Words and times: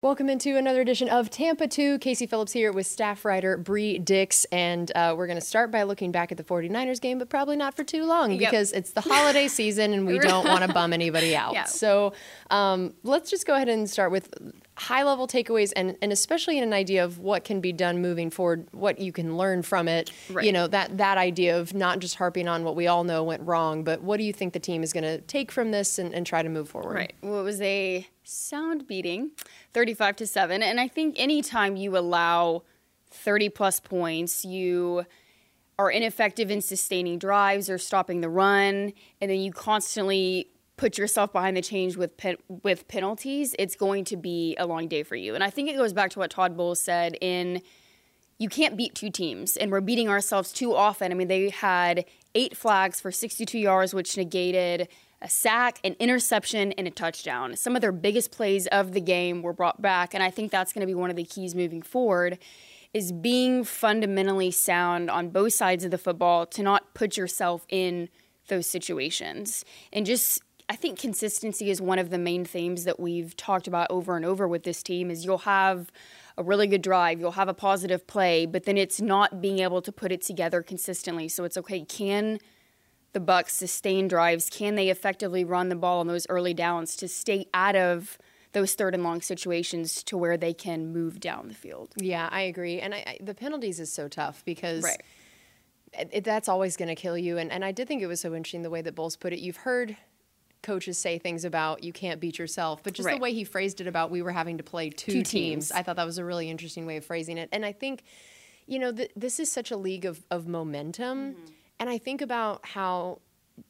Welcome 0.00 0.30
into 0.30 0.56
another 0.56 0.80
edition 0.80 1.08
of 1.08 1.28
Tampa 1.28 1.66
2. 1.66 1.98
Casey 1.98 2.24
Phillips 2.28 2.52
here 2.52 2.70
with 2.70 2.86
staff 2.86 3.24
writer 3.24 3.56
Bree 3.56 3.98
Dix. 3.98 4.44
And 4.52 4.92
uh, 4.94 5.16
we're 5.18 5.26
going 5.26 5.40
to 5.40 5.44
start 5.44 5.72
by 5.72 5.82
looking 5.82 6.12
back 6.12 6.30
at 6.30 6.38
the 6.38 6.44
49ers 6.44 7.00
game, 7.00 7.18
but 7.18 7.28
probably 7.28 7.56
not 7.56 7.74
for 7.74 7.82
too 7.82 8.04
long 8.04 8.30
Yep. 8.30 8.38
because 8.38 8.70
it's 8.72 8.92
the 8.92 9.00
holiday 9.00 9.48
season 9.48 9.92
and 9.92 10.06
we 10.06 10.20
don't 10.20 10.46
want 10.46 10.62
to 10.64 10.72
bum 10.72 10.92
anybody 10.92 11.34
out. 11.34 11.52
Yeah. 11.52 11.64
So 11.64 12.12
um, 12.50 12.94
let's 13.02 13.28
just 13.28 13.44
go 13.44 13.56
ahead 13.56 13.68
and 13.68 13.90
start 13.90 14.12
with 14.12 14.32
high 14.76 15.02
level 15.02 15.26
takeaways 15.26 15.72
and, 15.74 15.96
and 16.00 16.12
especially 16.12 16.60
an 16.60 16.72
idea 16.72 17.04
of 17.04 17.18
what 17.18 17.42
can 17.42 17.60
be 17.60 17.72
done 17.72 18.00
moving 18.00 18.30
forward, 18.30 18.68
what 18.70 19.00
you 19.00 19.10
can 19.10 19.36
learn 19.36 19.62
from 19.62 19.88
it. 19.88 20.12
Right. 20.30 20.46
You 20.46 20.52
know, 20.52 20.68
that, 20.68 20.96
that 20.98 21.18
idea 21.18 21.58
of 21.58 21.74
not 21.74 21.98
just 21.98 22.14
harping 22.14 22.46
on 22.46 22.62
what 22.62 22.76
we 22.76 22.86
all 22.86 23.02
know 23.02 23.24
went 23.24 23.42
wrong, 23.42 23.82
but 23.82 24.00
what 24.00 24.18
do 24.18 24.22
you 24.22 24.32
think 24.32 24.52
the 24.52 24.60
team 24.60 24.84
is 24.84 24.92
going 24.92 25.02
to 25.02 25.20
take 25.22 25.50
from 25.50 25.72
this 25.72 25.98
and, 25.98 26.14
and 26.14 26.24
try 26.24 26.40
to 26.44 26.48
move 26.48 26.68
forward? 26.68 26.94
Right. 26.94 27.14
Well, 27.20 27.42
was 27.42 27.60
a 27.60 28.06
sound 28.28 28.86
beating, 28.86 29.30
35 29.72 30.16
to 30.16 30.26
7. 30.26 30.62
And 30.62 30.78
I 30.78 30.88
think 30.88 31.14
anytime 31.18 31.76
you 31.76 31.96
allow 31.96 32.62
30 33.10 33.48
plus 33.48 33.80
points, 33.80 34.44
you 34.44 35.06
are 35.78 35.90
ineffective 35.90 36.50
in 36.50 36.60
sustaining 36.60 37.18
drives 37.18 37.70
or 37.70 37.78
stopping 37.78 38.20
the 38.20 38.28
run, 38.28 38.92
and 39.20 39.30
then 39.30 39.40
you 39.40 39.52
constantly 39.52 40.48
put 40.76 40.98
yourself 40.98 41.32
behind 41.32 41.56
the 41.56 41.62
change 41.62 41.96
with 41.96 42.12
with 42.62 42.86
penalties, 42.88 43.54
it's 43.58 43.74
going 43.74 44.04
to 44.04 44.16
be 44.16 44.56
a 44.58 44.66
long 44.66 44.88
day 44.88 45.02
for 45.02 45.16
you. 45.16 45.34
And 45.34 45.42
I 45.42 45.50
think 45.50 45.68
it 45.68 45.76
goes 45.76 45.92
back 45.92 46.10
to 46.10 46.18
what 46.18 46.30
Todd 46.30 46.56
Bowles 46.56 46.80
said 46.80 47.16
in 47.20 47.62
you 48.38 48.48
can't 48.48 48.76
beat 48.76 48.94
two 48.94 49.10
teams, 49.10 49.56
and 49.56 49.72
we're 49.72 49.80
beating 49.80 50.08
ourselves 50.08 50.52
too 50.52 50.74
often. 50.74 51.10
I 51.10 51.14
mean, 51.14 51.26
they 51.26 51.50
had 51.50 52.04
eight 52.34 52.56
flags 52.56 53.00
for 53.00 53.10
62 53.10 53.58
yards, 53.58 53.92
which 53.92 54.16
negated 54.16 54.88
a 55.20 55.28
sack, 55.28 55.80
an 55.84 55.96
interception, 55.98 56.72
and 56.72 56.86
a 56.86 56.90
touchdown. 56.90 57.56
Some 57.56 57.74
of 57.74 57.82
their 57.82 57.92
biggest 57.92 58.30
plays 58.30 58.66
of 58.68 58.92
the 58.92 59.00
game 59.00 59.42
were 59.42 59.52
brought 59.52 59.82
back, 59.82 60.14
and 60.14 60.22
I 60.22 60.30
think 60.30 60.50
that's 60.50 60.72
going 60.72 60.82
to 60.82 60.86
be 60.86 60.94
one 60.94 61.10
of 61.10 61.16
the 61.16 61.24
keys 61.24 61.54
moving 61.54 61.82
forward. 61.82 62.38
Is 62.94 63.12
being 63.12 63.64
fundamentally 63.64 64.50
sound 64.50 65.10
on 65.10 65.28
both 65.28 65.52
sides 65.52 65.84
of 65.84 65.90
the 65.90 65.98
football 65.98 66.46
to 66.46 66.62
not 66.62 66.94
put 66.94 67.18
yourself 67.18 67.66
in 67.68 68.08
those 68.48 68.66
situations. 68.66 69.62
And 69.92 70.06
just, 70.06 70.40
I 70.70 70.76
think 70.76 70.98
consistency 70.98 71.70
is 71.70 71.82
one 71.82 71.98
of 71.98 72.08
the 72.08 72.16
main 72.16 72.46
themes 72.46 72.84
that 72.84 72.98
we've 72.98 73.36
talked 73.36 73.68
about 73.68 73.88
over 73.90 74.16
and 74.16 74.24
over 74.24 74.48
with 74.48 74.62
this 74.62 74.82
team 74.82 75.10
is 75.10 75.26
you'll 75.26 75.38
have 75.38 75.92
a 76.38 76.42
really 76.42 76.66
good 76.66 76.80
drive, 76.80 77.20
you'll 77.20 77.32
have 77.32 77.48
a 77.48 77.54
positive 77.54 78.06
play, 78.06 78.46
but 78.46 78.64
then 78.64 78.78
it's 78.78 79.02
not 79.02 79.42
being 79.42 79.58
able 79.58 79.82
to 79.82 79.92
put 79.92 80.10
it 80.10 80.22
together 80.22 80.62
consistently. 80.62 81.28
So 81.28 81.44
it's 81.44 81.58
okay, 81.58 81.84
can 81.84 82.38
the 83.12 83.20
Bucks 83.20 83.54
sustain 83.54 84.08
drives? 84.08 84.50
Can 84.50 84.74
they 84.74 84.88
effectively 84.90 85.44
run 85.44 85.68
the 85.68 85.76
ball 85.76 86.00
on 86.00 86.06
those 86.06 86.26
early 86.28 86.54
downs 86.54 86.96
to 86.96 87.08
stay 87.08 87.46
out 87.54 87.76
of 87.76 88.18
those 88.52 88.74
third 88.74 88.94
and 88.94 89.02
long 89.04 89.20
situations 89.20 90.02
to 90.04 90.16
where 90.16 90.36
they 90.36 90.54
can 90.54 90.92
move 90.92 91.20
down 91.20 91.48
the 91.48 91.54
field? 91.54 91.90
Yeah, 91.96 92.28
I 92.30 92.42
agree. 92.42 92.80
And 92.80 92.94
I, 92.94 92.98
I, 92.98 93.18
the 93.20 93.34
penalties 93.34 93.78
is 93.80 93.92
so 93.92 94.08
tough 94.08 94.42
because 94.44 94.84
Right. 94.84 95.02
it, 96.12 96.24
that's 96.24 96.48
always 96.48 96.76
going 96.76 96.88
to 96.88 96.94
kill 96.94 97.16
you. 97.18 97.38
And, 97.38 97.50
and 97.50 97.64
I 97.64 97.72
did 97.72 97.88
think 97.88 98.02
it 98.02 98.06
was 98.06 98.20
so 98.20 98.34
interesting 98.34 98.62
the 98.62 98.70
way 98.70 98.82
that 98.82 98.94
Bowles 98.94 99.16
put 99.16 99.32
it. 99.32 99.38
You've 99.38 99.56
heard 99.58 99.96
coaches 100.62 100.98
say 100.98 101.18
things 101.18 101.44
about 101.44 101.84
you 101.84 101.92
can't 101.92 102.20
beat 102.20 102.38
yourself, 102.38 102.82
but 102.82 102.92
just 102.92 103.08
the 103.08 103.16
way 103.18 103.32
he 103.32 103.44
phrased 103.44 103.80
it 103.80 103.86
about 103.86 104.10
we 104.10 104.22
were 104.22 104.32
having 104.32 104.58
to 104.58 104.64
play 104.64 104.90
two, 104.90 105.12
Two 105.12 105.22
teams, 105.22 105.24
teams. 105.68 105.72
I 105.72 105.82
thought 105.82 105.96
that 105.96 106.06
was 106.06 106.18
a 106.18 106.24
really 106.24 106.50
interesting 106.50 106.84
way 106.84 106.96
of 106.96 107.04
phrasing 107.04 107.38
it. 107.38 107.48
And 107.52 107.64
I 107.64 107.72
think, 107.72 108.02
you 108.66 108.78
know, 108.78 108.92
th- 108.92 109.12
this 109.14 109.38
is 109.38 109.50
such 109.52 109.70
a 109.70 109.76
league 109.76 110.04
of, 110.04 110.24
of 110.30 110.46
momentum. 110.48 111.34
Mm-hmm. 111.34 111.44
And 111.80 111.88
I 111.88 111.98
think 111.98 112.20
about 112.20 112.66
how 112.66 113.20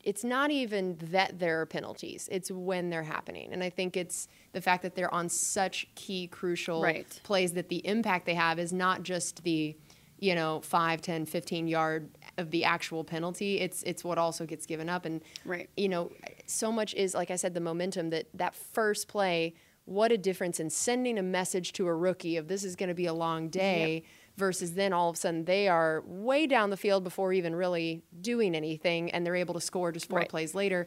it's 0.05 0.23
not 0.25 0.51
even 0.51 0.99
that 1.01 1.39
there 1.39 1.61
are 1.61 1.67
penalties, 1.67 2.29
it's 2.31 2.51
when 2.51 2.91
they're 2.91 3.03
happening. 3.03 3.53
And 3.53 3.63
I 3.65 3.71
think 3.71 3.97
it's 3.97 4.29
the 4.53 4.61
fact 4.61 4.83
that 4.83 4.95
they're 4.95 5.13
on 5.13 5.29
such 5.29 5.87
key, 5.95 6.27
crucial 6.27 6.83
Right. 6.83 7.21
plays 7.23 7.53
that 7.53 7.69
the 7.69 7.87
impact 7.87 8.27
they 8.27 8.35
have 8.35 8.59
is 8.59 8.73
not 8.73 9.03
just 9.03 9.43
the 9.45 9.77
you 10.21 10.35
know 10.35 10.61
5 10.63 11.01
10 11.01 11.27
15 11.27 11.69
yard 11.69 12.11
of 12.39 12.51
the 12.51 12.65
actual 12.65 13.05
penalty 13.05 13.61
it's 13.61 13.85
it's 13.85 14.03
what 14.03 14.19
also 14.19 14.45
gets 14.47 14.67
given 14.67 14.89
up 14.89 15.05
and 15.05 15.23
Right. 15.45 15.71
you 15.77 15.89
know 15.89 16.11
so 16.45 16.73
much 16.73 16.93
is 16.95 17.15
like 17.15 17.31
i 17.31 17.37
said 17.37 17.55
the 17.55 17.61
momentum 17.61 18.11
that 18.11 18.27
that 18.35 18.57
first 18.57 19.07
play 19.07 19.55
what 19.85 20.11
a 20.11 20.19
difference 20.19 20.59
in 20.59 20.71
sending 20.71 21.21
a 21.21 21.23
message 21.23 21.73
to 21.75 21.87
a 21.87 21.95
rookie 21.95 22.37
of 22.37 22.49
this 22.49 22.65
is 22.65 22.75
going 22.75 22.89
to 22.89 22.97
be 22.97 23.07
a 23.07 23.13
long 23.15 23.49
day 23.49 24.03
versus 24.39 24.73
then 24.75 24.93
all 24.93 25.11
of 25.11 25.17
a 25.17 25.19
sudden 25.19 25.45
they 25.45 25.69
are 25.69 26.03
way 26.07 26.47
down 26.47 26.71
the 26.71 26.77
field 26.77 27.03
before 27.05 27.33
even 27.33 27.55
really 27.55 28.03
doing 28.21 28.55
anything 28.55 29.11
and 29.11 29.27
they're 29.27 29.37
able 29.37 29.53
to 29.55 29.61
score 29.61 29.91
just 29.93 30.09
four 30.09 30.21
Right. 30.21 30.29
plays 30.29 30.55
later 30.55 30.87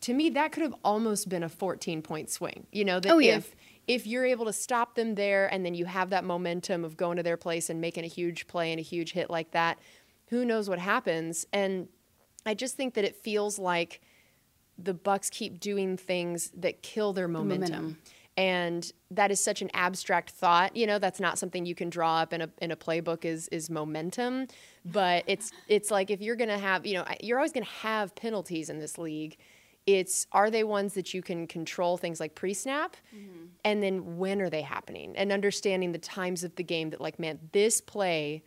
to 0.00 0.14
me 0.14 0.30
that 0.30 0.52
could 0.52 0.62
have 0.62 0.74
almost 0.82 1.28
been 1.28 1.42
a 1.42 1.48
14 1.48 2.02
point 2.02 2.30
swing 2.30 2.66
you 2.72 2.84
know 2.84 2.98
that 2.98 3.12
Oh, 3.12 3.18
yeah. 3.18 3.36
if 3.36 3.54
if 3.86 4.06
you're 4.06 4.24
able 4.24 4.44
to 4.46 4.52
stop 4.52 4.94
them 4.94 5.14
there 5.14 5.52
and 5.52 5.64
then 5.64 5.74
you 5.74 5.84
have 5.86 6.10
that 6.10 6.24
momentum 6.24 6.84
of 6.84 6.96
going 6.96 7.16
to 7.18 7.22
their 7.22 7.36
place 7.36 7.70
and 7.70 7.80
making 7.80 8.04
a 8.04 8.08
huge 8.08 8.46
play 8.46 8.70
and 8.72 8.78
a 8.78 8.82
huge 8.82 9.12
hit 9.12 9.30
like 9.30 9.52
that, 9.52 9.78
who 10.26 10.44
knows 10.44 10.68
what 10.68 10.78
happens? 10.78 11.46
And 11.54 11.88
I 12.44 12.52
just 12.52 12.76
think 12.76 12.92
that 12.94 13.04
it 13.06 13.16
feels 13.16 13.58
like 13.58 14.02
the 14.76 14.92
Bucks 14.92 15.30
keep 15.30 15.58
doing 15.58 15.96
things 15.96 16.50
that 16.54 16.82
kill 16.82 17.14
their 17.14 17.28
momentum. 17.28 17.70
Momentum. 17.72 17.98
And 18.38 18.90
that 19.10 19.32
is 19.32 19.42
such 19.42 19.62
an 19.62 19.70
abstract 19.74 20.30
thought. 20.30 20.76
You 20.76 20.86
know, 20.86 21.00
that's 21.00 21.18
not 21.18 21.40
something 21.40 21.66
you 21.66 21.74
can 21.74 21.90
draw 21.90 22.18
up 22.18 22.32
in 22.32 22.40
a 22.42 22.48
in 22.62 22.70
a 22.70 22.76
playbook 22.76 23.24
is 23.24 23.48
is 23.48 23.68
momentum. 23.68 24.46
But 24.84 25.24
it's 25.26 25.50
it's 25.66 25.90
like 25.90 26.08
if 26.12 26.20
you're 26.20 26.36
gonna 26.36 26.56
have, 26.56 26.86
you 26.86 26.94
know, 26.94 27.04
you're 27.20 27.38
always 27.38 27.50
gonna 27.50 27.66
have 27.66 28.14
penalties 28.14 28.70
in 28.70 28.78
this 28.78 28.96
league. 28.96 29.36
It's 29.86 30.28
are 30.30 30.50
they 30.50 30.62
ones 30.62 30.94
that 30.94 31.12
you 31.14 31.20
can 31.20 31.48
control 31.48 31.96
things 31.96 32.20
like 32.20 32.36
pre-snap, 32.36 32.96
and 33.64 33.82
then 33.82 34.18
when 34.18 34.40
are 34.40 34.50
they 34.50 34.62
happening, 34.62 35.16
and 35.16 35.32
understanding 35.32 35.90
the 35.90 35.98
times 35.98 36.44
of 36.44 36.54
the 36.54 36.62
game 36.62 36.90
that 36.90 37.00
like 37.00 37.18
man, 37.18 37.40
this 37.50 37.80
play, 37.80 38.44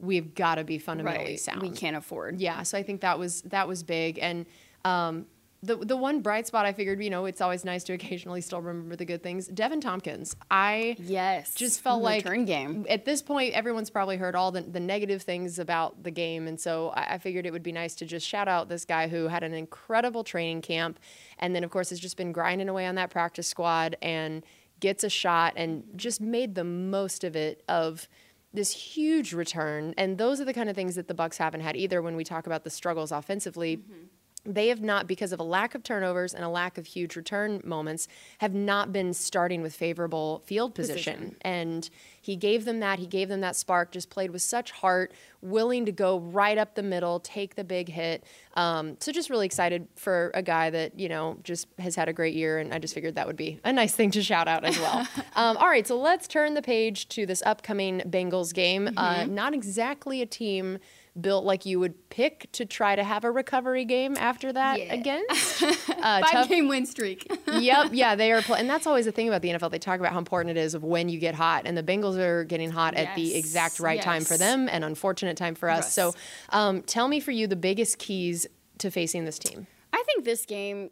we've 0.00 0.34
got 0.34 0.56
to 0.56 0.64
be 0.64 0.78
fundamentally 0.78 1.36
sound. 1.36 1.62
We 1.62 1.70
can't 1.70 1.96
afford. 1.96 2.40
Yeah, 2.40 2.64
so 2.64 2.76
I 2.76 2.82
think 2.82 3.02
that 3.02 3.16
was 3.16 3.42
that 3.42 3.68
was 3.68 3.84
big, 3.84 4.18
and 4.20 4.46
um, 4.84 5.26
the 5.62 5.76
the 5.76 5.96
one 5.96 6.20
bright 6.20 6.46
spot 6.46 6.64
I 6.64 6.72
figured, 6.72 7.02
you 7.02 7.10
know, 7.10 7.26
it's 7.26 7.40
always 7.40 7.64
nice 7.64 7.84
to 7.84 7.92
occasionally 7.92 8.40
still 8.40 8.60
remember 8.62 8.96
the 8.96 9.04
good 9.04 9.22
things. 9.22 9.48
Deven 9.48 9.80
Thompkins, 9.80 10.34
I 10.50 10.96
Yes. 10.98 11.54
just 11.54 11.80
felt 11.80 12.02
like 12.02 12.24
Return 12.24 12.46
game. 12.46 12.86
At 12.88 13.04
this 13.04 13.20
point, 13.20 13.52
everyone's 13.54 13.90
probably 13.90 14.16
heard 14.16 14.34
all 14.34 14.52
the, 14.52 14.62
the 14.62 14.80
negative 14.80 15.22
things 15.22 15.58
about 15.58 16.02
the 16.02 16.10
game, 16.10 16.46
and 16.46 16.58
so 16.58 16.90
I, 16.90 17.14
I 17.14 17.18
figured 17.18 17.44
it 17.44 17.52
would 17.52 17.62
be 17.62 17.72
nice 17.72 17.94
to 17.96 18.06
just 18.06 18.26
shout 18.26 18.48
out 18.48 18.68
this 18.68 18.84
guy 18.84 19.08
who 19.08 19.28
had 19.28 19.42
an 19.42 19.52
incredible 19.52 20.24
training 20.24 20.62
camp, 20.62 20.98
and 21.38 21.54
then 21.54 21.62
of 21.62 21.70
course 21.70 21.90
has 21.90 22.00
just 22.00 22.16
been 22.16 22.32
grinding 22.32 22.68
away 22.68 22.86
on 22.86 22.94
that 22.94 23.10
practice 23.10 23.46
squad 23.46 23.96
and 24.00 24.42
gets 24.80 25.04
a 25.04 25.10
shot 25.10 25.52
and 25.56 25.84
just 25.94 26.22
made 26.22 26.54
the 26.54 26.64
most 26.64 27.22
of 27.22 27.36
it 27.36 27.62
of 27.68 28.08
this 28.52 28.72
huge 28.72 29.32
return 29.32 29.94
and 29.96 30.18
those 30.18 30.40
are 30.40 30.44
the 30.44 30.54
kind 30.54 30.68
of 30.68 30.74
things 30.74 30.96
that 30.96 31.06
the 31.06 31.14
bucks 31.14 31.36
haven't 31.36 31.60
had 31.60 31.76
either 31.76 32.02
when 32.02 32.16
we 32.16 32.24
talk 32.24 32.46
about 32.46 32.64
the 32.64 32.70
struggles 32.70 33.12
offensively 33.12 33.76
mm-hmm. 33.76 34.06
They 34.54 34.68
have 34.68 34.80
not 34.80 35.06
because 35.06 35.32
of 35.32 35.40
a 35.40 35.42
lack 35.42 35.74
of 35.74 35.82
turnovers 35.82 36.34
and 36.34 36.44
a 36.44 36.48
lack 36.48 36.78
of 36.78 36.86
huge 36.86 37.16
return 37.16 37.60
moments 37.64 38.08
have 38.38 38.54
not 38.54 38.92
been 38.92 39.12
starting 39.14 39.62
with 39.62 39.74
favorable 39.74 40.42
field 40.44 40.74
position, 40.74 41.14
Position. 41.14 41.36
and 41.42 41.90
he 42.22 42.36
gave 42.36 42.64
them 42.66 42.80
that. 42.80 42.98
He 42.98 43.06
gave 43.06 43.28
them 43.28 43.40
that 43.40 43.56
spark 43.56 43.92
just 43.92 44.10
played 44.10 44.30
with 44.30 44.42
such 44.42 44.70
heart 44.72 45.12
willing 45.40 45.86
to 45.86 45.92
go 45.92 46.18
right 46.18 46.58
up 46.58 46.74
the 46.74 46.82
middle 46.82 47.18
take 47.20 47.54
the 47.54 47.64
big 47.64 47.88
hit. 47.88 48.24
Um, 48.54 48.96
so 49.00 49.10
just 49.10 49.30
really 49.30 49.46
excited 49.46 49.88
for 49.96 50.30
a 50.34 50.42
guy 50.42 50.68
that 50.70 50.98
you 50.98 51.08
know 51.08 51.38
just 51.42 51.66
has 51.78 51.94
had 51.94 52.08
a 52.08 52.12
great 52.12 52.34
year 52.34 52.58
and 52.58 52.74
i 52.74 52.78
just 52.78 52.92
figured 52.92 53.14
that 53.14 53.26
would 53.26 53.36
be 53.36 53.58
a 53.64 53.72
nice 53.72 53.94
thing 53.94 54.10
to 54.10 54.22
shout 54.22 54.48
out 54.48 54.64
as 54.64 54.78
well. 54.78 55.06
Um, 55.36 55.56
all 55.56 55.68
right 55.68 55.86
so 55.86 55.98
let's 55.98 56.26
turn 56.28 56.54
the 56.54 56.62
page 56.62 57.08
to 57.10 57.24
this 57.24 57.42
upcoming 57.46 58.00
bengals 58.06 58.52
game. 58.52 58.90
Uh, 58.96 59.24
not 59.24 59.54
exactly 59.54 60.20
a 60.20 60.26
team 60.26 60.78
built 61.20 61.44
like 61.44 61.64
you 61.66 61.80
would 61.80 62.08
pick 62.10 62.50
to 62.52 62.64
try 62.66 62.94
to 62.94 63.02
have 63.02 63.24
a 63.24 63.30
recovery 63.30 63.84
game 63.84 64.16
after 64.18 64.52
that 64.52 64.78
Yeah. 64.78 64.94
against. 64.94 65.62
Uh, 66.00 66.20
Five 66.22 66.30
tough, 66.30 66.48
game 66.48 66.66
win 66.66 66.86
streak. 66.86 67.30
yep, 67.46 67.88
yeah, 67.92 68.14
they 68.14 68.32
are, 68.32 68.40
pl- 68.40 68.54
and 68.54 68.70
that's 68.70 68.86
always 68.86 69.04
the 69.04 69.12
thing 69.12 69.28
about 69.28 69.42
the 69.42 69.48
NFL. 69.50 69.70
They 69.70 69.78
talk 69.78 70.00
about 70.00 70.12
how 70.14 70.18
important 70.18 70.56
it 70.56 70.60
is 70.60 70.72
of 70.74 70.82
when 70.82 71.10
you 71.10 71.18
get 71.18 71.34
hot, 71.34 71.64
and 71.66 71.76
the 71.76 71.82
Bengals 71.82 72.16
are 72.16 72.42
getting 72.44 72.70
hot 72.70 72.94
at 72.94 73.14
the 73.16 73.34
exact 73.34 73.80
right 73.80 74.00
time 74.00 74.24
for 74.24 74.38
them, 74.38 74.66
and 74.70 74.82
unfortunate 74.82 75.36
time 75.36 75.54
for 75.54 75.68
us. 75.68 75.84
Yes. 75.84 75.94
So, 75.94 76.14
um, 76.50 76.80
tell 76.82 77.06
me 77.06 77.20
for 77.20 77.32
you 77.32 77.46
the 77.46 77.54
biggest 77.56 77.98
keys 77.98 78.46
to 78.78 78.90
facing 78.90 79.26
this 79.26 79.38
team. 79.38 79.66
I 79.92 80.02
think 80.06 80.24
this 80.24 80.46
game, 80.46 80.88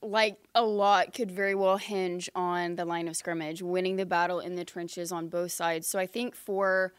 like 0.00 0.38
a 0.54 0.62
lot, 0.62 1.12
could 1.12 1.30
very 1.30 1.54
well 1.54 1.76
hinge 1.76 2.30
on 2.34 2.76
the 2.76 2.86
line 2.86 3.08
of 3.08 3.16
scrimmage, 3.16 3.60
winning 3.60 3.96
the 3.96 4.06
battle 4.06 4.40
in 4.40 4.54
the 4.54 4.64
trenches 4.64 5.12
on 5.12 5.28
both 5.28 5.52
sides. 5.52 5.86
So 5.86 5.98
I 5.98 6.06
think 6.06 6.34
for 6.34 6.94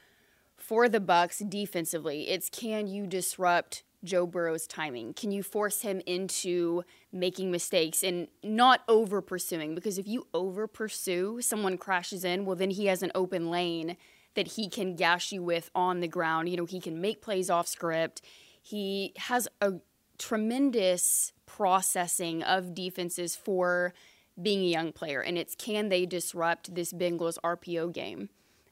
for 0.68 0.90
the 0.90 1.00
Bucks 1.00 1.40
defensively, 1.40 2.28
it's 2.28 2.50
can 2.50 2.88
you 2.88 3.08
disrupt 3.08 3.84
Joe 4.04 4.28
Burrow's 4.28 4.68
timing? 4.68 5.14
Can 5.14 5.32
you 5.32 5.42
force 5.42 5.82
him 5.82 6.02
into 6.06 6.84
making 7.10 7.52
mistakes 7.52 8.04
and 8.04 8.28
not 8.44 8.82
over 8.90 9.22
pursuing? 9.22 9.76
Because 9.76 9.98
if 9.98 10.10
you 10.10 10.28
over 10.34 10.68
pursue, 10.68 11.42
someone 11.42 11.78
crashes 11.78 12.26
in, 12.26 12.44
well 12.44 12.58
then 12.58 12.72
he 12.72 12.88
has 12.88 13.02
an 13.02 13.14
open 13.16 13.50
lane 13.50 13.96
that 14.34 14.50
he 14.50 14.68
can 14.68 14.98
gash 14.98 15.32
you 15.32 15.42
with 15.42 15.72
on 15.74 16.02
the 16.02 16.08
ground. 16.08 16.50
You 16.50 16.58
know, 16.58 16.66
he 16.66 16.82
can 16.82 17.00
make 17.00 17.22
plays 17.22 17.50
off 17.50 17.66
script. 17.66 18.22
He 18.62 19.14
has 19.16 19.48
a 19.62 19.76
tremendous 20.18 21.32
processing 21.46 22.44
of 22.44 22.76
defenses 22.76 23.38
for 23.38 23.94
being 24.40 24.60
a 24.60 24.70
young 24.70 24.92
player, 24.92 25.22
and 25.22 25.38
it's 25.38 25.56
can 25.56 25.88
they 25.88 26.06
disrupt 26.06 26.76
this 26.76 26.92
Bengals 26.92 27.38
RPO 27.42 27.94
game 27.94 28.30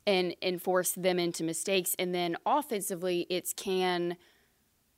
and 0.07 0.35
and 0.41 0.61
force 0.61 0.91
them 0.91 1.19
into 1.19 1.43
mistakes, 1.43 1.95
and 1.97 2.13
then 2.13 2.35
offensively, 2.45 3.25
it's 3.29 3.53
can 3.53 4.17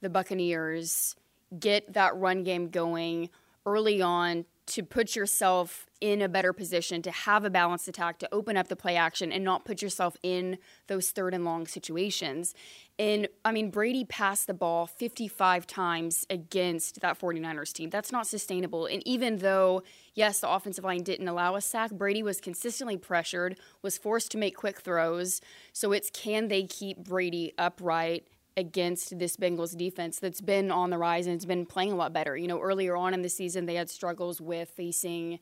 the 0.01 0.09
Buccaneers 0.09 1.15
get 1.57 1.93
that 1.93 2.15
run 2.15 2.43
game 2.43 2.69
going 2.69 3.29
early 3.65 4.01
on 4.01 4.45
to 4.67 4.83
put 4.83 5.15
yourself 5.15 5.87
in 5.99 6.21
a 6.21 6.29
better 6.29 6.53
position 6.53 7.01
to 7.01 7.09
have 7.09 7.43
a 7.43 7.49
balanced 7.49 7.87
attack 7.87 8.19
to 8.19 8.29
open 8.31 8.55
up 8.55 8.67
the 8.67 8.75
play 8.75 8.95
action 8.95 9.31
and 9.31 9.43
not 9.43 9.65
put 9.65 9.81
yourself 9.81 10.15
in 10.21 10.57
those 10.87 11.09
third 11.09 11.33
and 11.33 11.43
long 11.43 11.65
situations. 11.65 12.53
And 12.99 13.27
I 13.43 13.51
mean, 13.51 13.71
Brady 13.71 14.03
passed 14.03 14.45
the 14.45 14.53
ball 14.53 14.85
55 14.85 15.65
times 15.65 16.25
against 16.29 17.01
that 17.01 17.19
49ers 17.19 17.73
team. 17.73 17.89
That's 17.89 18.11
not 18.11 18.27
sustainable. 18.27 18.85
And 18.85 19.01
even 19.07 19.37
though, 19.37 19.83
yes, 20.13 20.41
the 20.41 20.49
offensive 20.49 20.83
line 20.83 21.03
didn't 21.03 21.27
allow 21.27 21.55
a 21.55 21.61
sack, 21.61 21.91
Brady 21.91 22.21
was 22.21 22.41
consistently 22.41 22.97
pressured, 22.97 23.57
was 23.81 23.97
forced 23.97 24.31
to 24.31 24.37
make 24.37 24.55
quick 24.55 24.81
throws. 24.81 25.41
So 25.73 25.93
it's 25.93 26.11
can 26.11 26.49
they 26.49 26.63
keep 26.63 26.97
Brady 26.97 27.53
upright 27.57 28.27
against 28.57 29.17
this 29.19 29.37
Bengals 29.37 29.77
defense 29.77 30.19
that's 30.19 30.41
been 30.41 30.71
on 30.71 30.89
the 30.89 30.97
rise 30.97 31.27
and 31.27 31.35
it's 31.35 31.45
been 31.45 31.65
playing 31.65 31.91
a 31.91 31.95
lot 31.95 32.11
better. 32.11 32.35
You 32.35 32.47
know, 32.47 32.59
earlier 32.59 32.97
on 32.97 33.13
in 33.13 33.21
the 33.21 33.29
season, 33.29 33.67
they 33.67 33.75
had 33.75 33.89
struggles 33.89 34.41
with 34.41 34.69
facing 34.71 35.39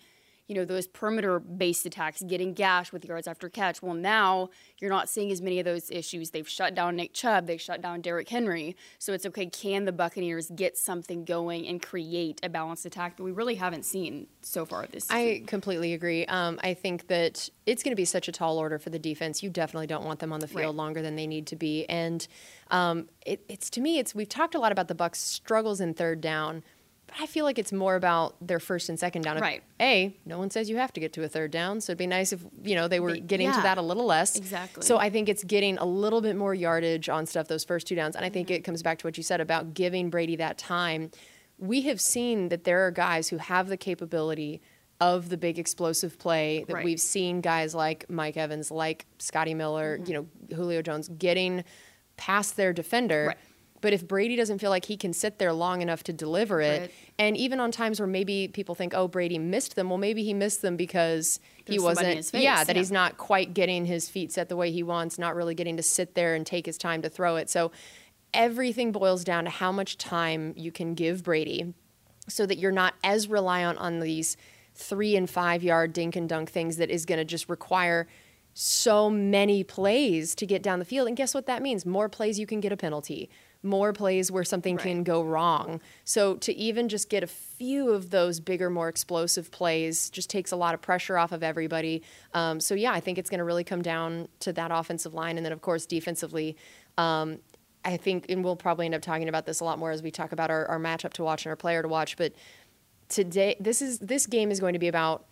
you 0.48 0.56
know, 0.56 0.66
those 0.66 0.88
perimeter 0.88 1.40
based 1.40 1.86
attacks, 1.86 2.22
getting 2.22 2.54
gashed 2.54 2.94
with 2.94 3.06
yards 3.06 3.28
after 3.28 3.50
catch. 3.50 3.82
Well, 3.82 3.96
now 3.96 4.50
you're 4.80 4.92
not 4.92 5.10
seeing 5.10 5.32
as 5.32 5.42
many 5.42 5.60
of 5.60 5.66
those 5.66 5.90
issues. 5.90 6.32
They've 6.32 6.48
shut 6.48 6.76
down 6.76 6.96
Nick 6.96 7.14
Chubb, 7.14 7.48
they've 7.48 7.62
shut 7.62 7.82
down 7.82 8.02
Derrick 8.02 8.30
Henry. 8.30 8.76
So 9.00 9.14
it's 9.14 9.26
okay, 9.26 9.48
can 9.48 9.86
the 9.86 9.92
Buccaneers 9.92 10.52
get 10.56 10.78
something 10.78 11.26
going 11.26 11.68
and 11.68 11.82
create 11.82 12.40
a 12.44 12.50
balanced 12.50 12.86
attack 12.86 13.18
that 13.18 13.24
we 13.24 13.32
really 13.32 13.56
haven't 13.56 13.86
seen 13.86 14.28
so 14.42 14.66
far 14.66 14.86
this 14.86 15.06
season? 15.06 15.18
I 15.18 15.44
completely 15.48 15.94
agree. 15.94 16.26
Um, 16.28 16.60
I 16.64 16.74
think 16.74 17.08
that 17.08 17.50
it's 17.66 17.82
going 17.82 17.92
to 17.92 17.96
be 17.96 18.06
such 18.06 18.28
a 18.28 18.32
tall 18.32 18.60
order 18.60 18.78
for 18.78 18.92
the 18.92 19.00
defense. 19.00 19.42
You 19.42 19.50
definitely 19.50 19.88
don't 19.88 20.06
want 20.06 20.20
them 20.20 20.32
on 20.32 20.40
the 20.40 20.48
field 20.48 20.76
right. 20.76 20.76
longer 20.76 21.02
than 21.02 21.16
they 21.16 21.28
need 21.28 21.48
to 21.48 21.56
be. 21.56 21.86
And 21.86 22.28
um, 22.70 23.10
it, 23.26 23.44
it's 23.50 23.70
to 23.72 23.82
me, 23.82 23.98
it's 23.98 24.14
we've 24.14 24.30
talked 24.30 24.54
a 24.54 24.60
lot 24.60 24.72
about 24.72 24.88
the 24.88 24.96
Bucks' 24.96 25.20
struggles 25.20 25.82
in 25.82 25.94
third 25.94 26.22
down 26.22 26.64
I 27.20 27.28
feel 27.28 27.46
like 27.46 27.58
it's 27.58 27.72
more 27.72 27.96
about 27.96 28.36
their 28.46 28.60
first 28.60 28.90
and 28.90 29.00
second 29.00 29.22
down. 29.22 29.38
Right. 29.40 29.64
A, 29.80 30.16
no 30.26 30.38
one 30.38 30.50
says 30.50 30.70
you 30.70 30.78
have 30.78 30.92
to 30.94 31.00
get 31.00 31.14
to 31.14 31.24
a 31.24 31.30
third 31.30 31.52
down, 31.52 31.80
so 31.80 31.92
it'd 31.92 31.98
be 31.98 32.08
nice 32.08 32.34
if 32.34 32.42
you 32.64 32.76
know 32.76 32.88
they 32.88 33.00
were 33.00 33.16
getting 33.16 33.48
yeah, 33.48 33.56
to 33.56 33.62
that 33.62 33.78
a 33.78 33.82
little 33.82 34.06
less. 34.06 34.36
Exactly. 34.36 34.84
So 34.84 34.98
I 34.98 35.10
think 35.10 35.30
it's 35.30 35.44
getting 35.44 35.78
a 35.78 35.86
little 35.86 36.22
bit 36.22 36.36
more 36.36 36.54
yardage 36.54 37.08
on 37.10 37.26
stuff 37.26 37.48
those 37.48 37.64
first 37.64 37.88
two 37.88 37.96
downs, 37.96 38.16
and 38.16 38.26
I 38.26 38.30
think 38.30 38.48
mm-hmm. 38.48 38.56
it 38.56 38.64
comes 38.64 38.84
back 38.84 39.00
to 39.00 39.08
what 39.08 39.18
you 39.18 39.24
said 39.24 39.40
about 39.40 39.74
giving 39.74 40.10
Brady 40.10 40.36
that 40.38 40.58
time. 40.58 41.12
We 41.58 41.84
have 41.84 42.02
seen 42.02 42.50
that 42.50 42.66
there 42.66 42.86
are 42.86 42.92
guys 42.92 43.30
who 43.30 43.38
have 43.38 43.70
the 43.70 43.78
capability 43.78 44.62
of 45.00 45.30
the 45.30 45.38
big 45.38 45.60
explosive 45.60 46.18
play 46.18 46.66
that 46.68 46.74
right. 46.74 46.86
we've 46.86 47.02
seen 47.02 47.42
guys 47.42 47.76
like 47.76 48.10
Mike 48.10 48.36
Evans, 48.36 48.72
like 48.72 49.06
Scotty 49.20 49.54
Miller, 49.54 49.98
mm-hmm. 49.98 50.08
you 50.12 50.14
know, 50.14 50.56
Julio 50.56 50.82
Jones 50.82 51.10
getting 51.18 51.64
past 52.18 52.58
their 52.58 52.74
defender. 52.74 53.28
Right 53.28 53.38
but 53.82 53.94
if 53.94 54.08
Brady 54.08 54.36
doesn't 54.36 54.60
feel 54.60 54.70
like 54.70 54.86
he 54.86 54.98
can 54.98 55.14
sit 55.14 55.38
there 55.38 55.54
long 55.54 55.82
enough 55.82 56.04
to 56.04 56.14
deliver 56.14 56.62
it, 56.62 56.82
right. 56.82 56.92
and 57.20 57.38
even 57.38 57.60
on 57.60 57.72
times 57.72 58.00
where 58.00 58.08
maybe 58.08 58.48
people 58.48 58.74
think, 58.74 58.94
oh, 58.96 59.08
Brady 59.08 59.38
missed 59.38 59.76
them, 59.76 59.90
well, 59.90 59.98
maybe 59.98 60.24
he 60.24 60.34
missed 60.34 60.62
them 60.62 60.76
because 60.78 61.40
There's 61.66 61.76
he 61.76 61.84
wasn't, 61.84 62.34
yeah, 62.34 62.64
that 62.64 62.76
yeah. 62.76 62.80
he's 62.80 62.92
not 62.92 63.18
quite 63.18 63.54
getting 63.54 63.86
his 63.86 64.10
feet 64.10 64.32
set 64.32 64.50
the 64.50 64.56
way 64.56 64.72
he 64.72 64.82
wants, 64.82 65.20
not 65.20 65.36
really 65.36 65.56
getting 65.56 65.78
to 65.78 65.84
sit 65.84 66.16
there 66.16 66.36
and 66.36 66.46
take 66.46 66.66
his 66.66 66.78
time 66.78 67.02
to 67.02 67.10
throw 67.10 67.36
it. 67.36 67.50
So 67.50 67.72
everything 68.34 68.92
boils 68.92 69.24
down 69.24 69.44
to 69.44 69.50
how 69.50 69.72
much 69.72 69.98
time 69.98 70.54
you 70.56 70.72
can 70.72 70.94
give 70.94 71.24
Brady 71.24 71.74
so 72.28 72.46
that 72.46 72.58
you're 72.58 72.72
not 72.72 72.96
as 73.04 73.28
reliant 73.28 73.78
on 73.80 74.00
these 74.00 74.38
three 74.74 75.16
and 75.16 75.30
five 75.30 75.64
yard 75.64 75.94
dink 75.94 76.16
and 76.16 76.28
dunk 76.28 76.50
things 76.50 76.78
that 76.78 76.90
is 76.90 77.06
going 77.06 77.20
to 77.20 77.26
just 77.26 77.50
require 77.50 78.08
so 78.54 79.10
many 79.10 79.64
plays 79.64 80.34
to 80.36 80.46
get 80.46 80.64
down 80.64 80.80
the 80.80 80.86
field. 80.86 81.08
And 81.08 81.18
guess 81.18 81.34
what 81.34 81.46
that 81.46 81.62
means? 81.62 81.86
More 81.86 82.10
plays, 82.10 82.40
you 82.40 82.48
can 82.48 82.62
get 82.62 82.72
a 82.72 82.78
penalty 82.78 83.30
more 83.66 83.92
plays 83.92 84.32
where 84.32 84.44
something 84.44 84.76
right. 84.76 84.84
can 84.84 85.04
go 85.04 85.24
wrong. 85.24 85.82
So 86.04 86.36
to 86.38 86.54
even 86.54 86.88
just 86.88 87.10
get 87.10 87.24
a 87.24 87.28
few 87.28 87.90
of 87.90 88.12
those 88.12 88.40
bigger, 88.40 88.70
more 88.70 88.88
explosive 88.88 89.52
plays 89.52 90.10
just 90.10 90.30
takes 90.30 90.52
a 90.52 90.56
lot 90.56 90.74
of 90.74 90.82
pressure 90.82 91.18
off 91.18 91.32
of 91.32 91.44
everybody. 91.44 92.04
Um, 92.34 92.60
so 92.60 92.76
yeah, 92.76 92.92
I 92.92 93.00
think 93.00 93.18
it's 93.18 93.30
going 93.30 93.40
to 93.40 93.44
really 93.44 93.64
come 93.64 93.82
down 93.82 94.28
to 94.42 94.54
that 94.54 94.72
offensive 94.72 95.14
line, 95.14 95.38
and 95.38 95.46
then 95.46 95.52
of 95.52 95.62
course 95.62 95.86
defensively. 95.86 96.56
Um, 96.98 97.40
I 97.84 97.98
think, 97.98 98.26
and 98.30 98.44
we'll 98.44 98.56
probably 98.56 98.86
end 98.86 98.96
up 98.96 99.02
talking 99.02 99.30
about 99.30 99.46
this 99.46 99.60
a 99.60 99.64
lot 99.64 99.78
more 99.78 99.92
as 99.92 100.02
we 100.02 100.10
talk 100.10 100.32
about 100.32 100.50
our, 100.50 100.66
our 100.66 100.80
matchup 100.80 101.14
to 101.14 101.24
watch 101.24 101.46
and 101.46 101.52
our 101.52 101.56
player 101.56 101.84
to 101.84 101.88
watch. 101.88 102.18
But 102.18 102.34
today, 103.10 103.56
this 103.60 103.82
is 103.82 104.00
this 104.00 104.26
game 104.26 104.50
is 104.50 104.60
going 104.60 104.74
to 104.74 104.80
be 104.80 104.88
about 104.88 105.26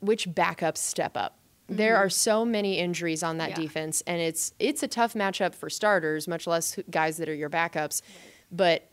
which 0.00 0.28
backups 0.28 0.78
step 0.78 1.16
up 1.16 1.37
there 1.68 1.94
mm-hmm. 1.94 2.06
are 2.06 2.10
so 2.10 2.44
many 2.44 2.78
injuries 2.78 3.22
on 3.22 3.38
that 3.38 3.50
yeah. 3.50 3.56
defense, 3.56 4.02
and 4.06 4.20
it's 4.20 4.52
it's 4.58 4.82
a 4.82 4.88
tough 4.88 5.14
matchup 5.14 5.54
for 5.54 5.68
starters, 5.68 6.26
much 6.26 6.46
less 6.46 6.78
guys 6.90 7.18
that 7.18 7.28
are 7.28 7.34
your 7.34 7.50
backups. 7.50 8.02
But 8.50 8.90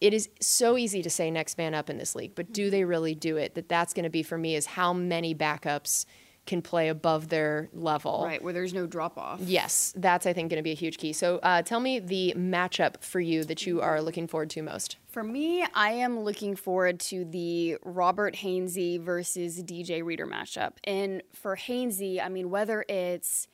it 0.00 0.14
is 0.14 0.28
so 0.40 0.76
easy 0.76 1.02
to 1.02 1.10
say 1.10 1.30
next 1.30 1.58
man 1.58 1.74
up 1.74 1.90
in 1.90 1.98
this 1.98 2.14
league, 2.14 2.34
but 2.34 2.52
do 2.52 2.64
mm-hmm. 2.64 2.70
they 2.70 2.84
really 2.84 3.14
do 3.14 3.36
it? 3.36 3.54
That 3.54 3.68
that's 3.68 3.94
going 3.94 4.04
to 4.04 4.10
be 4.10 4.22
for 4.22 4.38
me 4.38 4.56
is 4.56 4.66
how 4.66 4.92
many 4.92 5.34
backups 5.34 6.04
can 6.46 6.62
play 6.62 6.88
above 6.88 7.28
their 7.28 7.68
level. 7.72 8.22
Right, 8.24 8.42
where 8.42 8.52
there's 8.52 8.74
no 8.74 8.86
drop 8.86 9.18
off. 9.18 9.40
Yes, 9.40 9.92
that's 9.96 10.26
I 10.26 10.32
think 10.32 10.50
going 10.50 10.58
to 10.58 10.62
be 10.62 10.72
a 10.72 10.76
huge 10.76 10.98
key. 10.98 11.12
So 11.12 11.38
uh, 11.38 11.62
tell 11.62 11.80
me 11.80 11.98
the 11.98 12.34
matchup 12.36 13.02
for 13.02 13.20
you 13.20 13.44
that 13.44 13.66
you 13.66 13.80
are 13.80 14.00
looking 14.00 14.26
forward 14.26 14.50
to 14.50 14.62
most. 14.62 14.96
For 15.08 15.22
me, 15.22 15.64
I 15.74 15.92
am 15.92 16.20
looking 16.20 16.56
forward 16.56 17.00
to 17.00 17.24
the 17.24 17.78
Robert 17.84 18.36
Hainsey 18.36 19.00
versus 19.00 19.62
DJ 19.62 20.04
Reader 20.04 20.26
matchup. 20.26 20.72
And 20.84 21.22
for 21.32 21.56
Hainsey, 21.56 22.24
I 22.24 22.28
mean, 22.28 22.50
whether 22.50 22.84
it's 22.88 23.46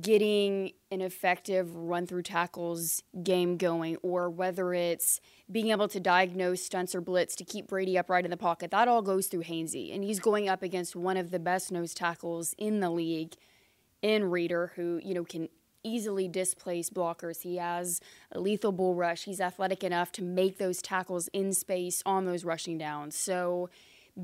getting 0.00 0.72
an 0.90 1.00
effective 1.00 1.74
run 1.74 2.06
through 2.06 2.22
tackles 2.22 3.02
game 3.22 3.56
going, 3.56 3.96
or 4.02 4.28
whether 4.28 4.74
it's 4.74 5.20
being 5.50 5.70
able 5.70 5.86
to 5.88 6.00
diagnose 6.00 6.62
stunts 6.62 6.94
or 6.94 7.00
blitz 7.00 7.36
to 7.36 7.44
keep 7.44 7.68
Brady 7.68 7.96
upright 7.96 8.24
in 8.24 8.30
the 8.30 8.36
pocket, 8.36 8.70
that 8.72 8.88
all 8.88 9.02
goes 9.02 9.28
through 9.28 9.44
Hainsey. 9.44 9.94
And 9.94 10.02
he's 10.02 10.18
going 10.18 10.48
up 10.48 10.62
against 10.62 10.96
one 10.96 11.16
of 11.16 11.30
the 11.30 11.38
best 11.38 11.70
nose 11.70 11.94
tackles 11.94 12.54
in 12.58 12.80
the 12.80 12.90
league 12.90 13.34
in 14.02 14.30
Reader, 14.30 14.72
who, 14.74 15.00
you 15.02 15.14
know, 15.14 15.24
can 15.24 15.48
easily 15.84 16.26
displace 16.26 16.90
blockers. 16.90 17.42
He 17.42 17.56
has 17.56 18.00
a 18.32 18.40
lethal 18.40 18.72
bull 18.72 18.94
rush. 18.94 19.24
He's 19.24 19.40
athletic 19.40 19.84
enough 19.84 20.10
to 20.12 20.22
make 20.22 20.58
those 20.58 20.82
tackles 20.82 21.28
in 21.28 21.52
space 21.52 22.02
on 22.04 22.24
those 22.24 22.44
rushing 22.44 22.78
downs. 22.78 23.14
So 23.16 23.68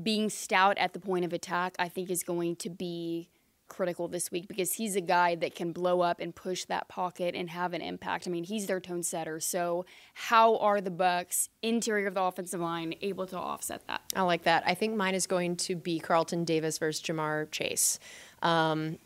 being 0.03 0.29
stout 0.29 0.77
at 0.77 0.93
the 0.93 0.99
point 0.99 1.23
of 1.23 1.33
attack, 1.33 1.75
I 1.77 1.87
think, 1.87 2.09
is 2.09 2.23
going 2.23 2.55
to 2.57 2.69
be 2.69 3.29
critical 3.71 4.07
this 4.07 4.31
week 4.31 4.47
because 4.47 4.73
he's 4.73 4.95
a 4.95 5.01
guy 5.01 5.33
that 5.35 5.55
can 5.55 5.71
blow 5.71 6.01
up 6.01 6.19
and 6.19 6.35
push 6.35 6.65
that 6.65 6.89
pocket 6.89 7.33
and 7.35 7.49
have 7.49 7.73
an 7.73 7.81
impact. 7.81 8.27
I 8.27 8.29
mean, 8.29 8.43
he's 8.43 8.67
their 8.67 8.81
tone 8.81 9.01
setter. 9.01 9.39
So, 9.39 9.85
how 10.13 10.57
are 10.57 10.81
the 10.81 10.91
Bucks 10.91 11.49
interior 11.61 12.07
of 12.07 12.13
the 12.13 12.21
offensive 12.21 12.59
line 12.59 12.93
able 13.01 13.25
to 13.27 13.37
offset 13.37 13.87
that? 13.87 14.01
I 14.15 14.23
like 14.23 14.43
that. 14.43 14.63
I 14.65 14.73
think 14.73 14.95
mine 14.95 15.15
is 15.15 15.25
going 15.25 15.55
to 15.57 15.75
be 15.75 15.99
Carlton 15.99 16.43
Davis 16.43 16.77
versus 16.77 17.01
Ja'Marr 17.01 17.49
Chase. 17.49 17.97
Um, 18.41 18.97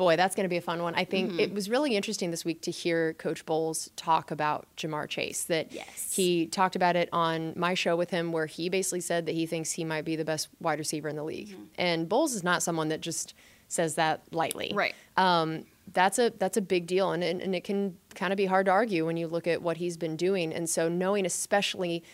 boy, 0.00 0.16
that's 0.16 0.34
going 0.34 0.44
to 0.44 0.48
be 0.48 0.56
a 0.56 0.62
fun 0.62 0.82
one. 0.82 0.94
I 0.94 1.04
think 1.04 1.32
mm-hmm. 1.32 1.40
it 1.40 1.52
was 1.52 1.68
really 1.68 1.94
interesting 1.94 2.30
this 2.30 2.42
week 2.42 2.62
to 2.62 2.70
hear 2.70 3.12
Coach 3.12 3.44
Bowles 3.44 3.90
talk 3.96 4.30
about 4.30 4.66
Ja'Marr 4.78 5.08
Chase. 5.08 5.44
That 5.44 5.72
yes. 5.72 6.14
he 6.14 6.46
talked 6.46 6.74
about 6.74 6.96
it 6.96 7.10
on 7.12 7.52
my 7.54 7.74
show 7.74 7.96
with 7.96 8.08
him, 8.08 8.32
where 8.32 8.46
he 8.46 8.70
basically 8.70 9.02
said 9.02 9.26
that 9.26 9.34
he 9.34 9.44
thinks 9.44 9.72
he 9.72 9.84
might 9.84 10.06
be 10.06 10.16
the 10.16 10.24
best 10.24 10.48
wide 10.58 10.78
receiver 10.78 11.10
in 11.10 11.16
the 11.16 11.22
league. 11.22 11.50
Mm-hmm. 11.50 11.64
And 11.76 12.08
Bowles 12.08 12.34
is 12.34 12.42
not 12.42 12.62
someone 12.62 12.88
that 12.88 13.02
just 13.02 13.34
says 13.70 13.94
that 13.94 14.22
lightly. 14.32 14.72
Right. 14.74 14.94
Um, 15.16 15.64
that's 15.92 16.18
a 16.18 16.30
that's 16.38 16.56
a 16.56 16.62
big 16.62 16.86
deal, 16.86 17.12
and, 17.12 17.22
and, 17.24 17.40
and 17.40 17.54
it 17.54 17.64
can 17.64 17.96
kind 18.14 18.32
of 18.32 18.36
be 18.36 18.46
hard 18.46 18.66
to 18.66 18.72
argue 18.72 19.06
when 19.06 19.16
you 19.16 19.26
look 19.26 19.46
at 19.46 19.62
what 19.62 19.76
he's 19.78 19.96
been 19.96 20.16
doing. 20.16 20.52
And 20.52 20.68
so 20.68 20.88
knowing, 20.88 21.26
especially 21.26 22.04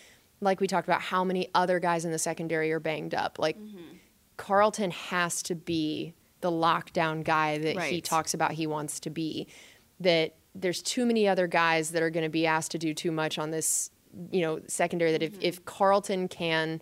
like 0.41 0.59
we 0.59 0.67
talked 0.67 0.87
about, 0.87 1.01
how 1.01 1.23
many 1.23 1.49
other 1.53 1.79
guys 1.79 2.05
in 2.05 2.11
the 2.11 2.19
secondary 2.19 2.71
are 2.71 2.79
banged 2.79 3.13
up, 3.13 3.37
like 3.39 3.59
mm-hmm. 3.59 3.97
Carlton 4.37 4.91
has 4.91 5.41
to 5.43 5.55
be 5.55 6.13
the 6.41 6.51
lockdown 6.51 7.23
guy 7.23 7.57
that 7.57 7.75
right. 7.75 7.91
he 7.91 8.01
talks 8.01 8.33
about 8.33 8.51
he 8.51 8.67
wants 8.67 8.99
to 9.01 9.09
be. 9.09 9.47
That 9.99 10.35
there's 10.55 10.81
too 10.81 11.05
many 11.05 11.27
other 11.27 11.47
guys 11.47 11.91
that 11.91 12.01
are 12.01 12.09
going 12.09 12.25
to 12.25 12.29
be 12.29 12.45
asked 12.47 12.71
to 12.71 12.77
do 12.79 12.93
too 12.93 13.11
much 13.11 13.37
on 13.37 13.51
this, 13.51 13.91
you 14.31 14.41
know, 14.41 14.59
secondary. 14.67 15.11
That 15.11 15.23
if, 15.23 15.33
mm-hmm. 15.33 15.41
if 15.43 15.65
Carlton 15.65 16.27
can 16.27 16.81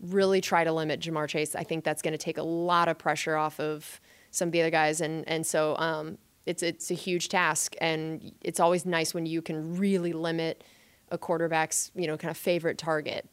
really 0.00 0.40
try 0.40 0.64
to 0.64 0.72
limit 0.72 1.00
Ja'Marr 1.00 1.28
Chase, 1.28 1.54
I 1.54 1.64
think 1.64 1.84
that's 1.84 2.02
going 2.02 2.12
to 2.12 2.18
take 2.18 2.38
a 2.38 2.42
lot 2.42 2.88
of 2.88 2.98
pressure 2.98 3.36
off 3.36 3.60
of 3.60 4.00
some 4.30 4.48
of 4.48 4.52
the 4.52 4.60
other 4.60 4.70
guys, 4.70 5.00
and 5.00 5.26
and 5.28 5.46
so 5.46 5.76
um, 5.76 6.18
it's 6.46 6.62
it's 6.62 6.90
a 6.90 6.94
huge 6.94 7.28
task, 7.28 7.74
and 7.80 8.32
it's 8.40 8.60
always 8.60 8.84
nice 8.84 9.14
when 9.14 9.26
you 9.26 9.42
can 9.42 9.76
really 9.76 10.12
limit 10.12 10.64
a 11.10 11.18
quarterback's 11.18 11.90
you 11.94 12.06
know 12.06 12.16
kind 12.16 12.30
of 12.30 12.36
favorite 12.36 12.78
target. 12.78 13.28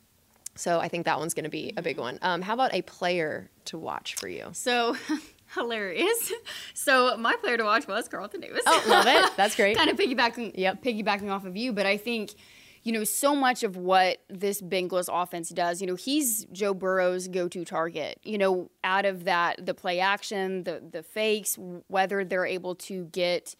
So 0.55 0.79
I 0.79 0.89
think 0.89 1.05
that 1.05 1.17
one's 1.17 1.33
going 1.33 1.45
to 1.45 1.49
be 1.49 1.73
a 1.77 1.81
big 1.81 1.97
one. 1.97 2.19
Um, 2.21 2.41
how 2.41 2.53
about 2.53 2.73
a 2.73 2.81
player 2.81 3.49
to 3.65 3.77
watch 3.77 4.15
for 4.15 4.27
you? 4.27 4.49
So. 4.53 4.95
hilarious. 5.53 6.31
So 6.73 7.17
my 7.17 7.35
player 7.35 7.57
to 7.57 7.63
watch 7.63 7.85
was 7.85 8.07
Carlton 8.07 8.39
Davis. 8.39 8.63
Oh, 8.65 8.83
love 8.87 9.05
it. 9.07 9.31
That's 9.35 9.55
great. 9.55 9.75
kind 9.77 9.89
of 9.89 9.97
piggybacking, 9.97 10.53
yep. 10.55 10.81
piggybacking 10.81 11.29
off 11.29 11.45
of 11.45 11.57
you, 11.57 11.73
but 11.73 11.85
I 11.85 11.97
think 11.97 12.35
you 12.83 12.91
know, 12.91 13.03
so 13.03 13.35
much 13.35 13.63
of 13.63 13.77
what 13.77 14.19
this 14.27 14.61
Bengals 14.61 15.07
offense 15.11 15.49
does, 15.49 15.81
you 15.81 15.87
know, 15.87 15.95
he's 15.95 16.45
Joe 16.45 16.73
Burrow's 16.73 17.27
go-to 17.27 17.63
target. 17.63 18.19
You 18.23 18.37
know, 18.37 18.71
out 18.83 19.05
of 19.05 19.25
that, 19.25 19.65
the 19.65 19.73
play 19.73 19.99
action, 19.99 20.63
the 20.63 20.81
the 20.91 21.03
fakes, 21.03 21.57
whether 21.87 22.23
they're 22.25 22.45
able 22.45 22.75
to 22.75 23.05
get, 23.05 23.55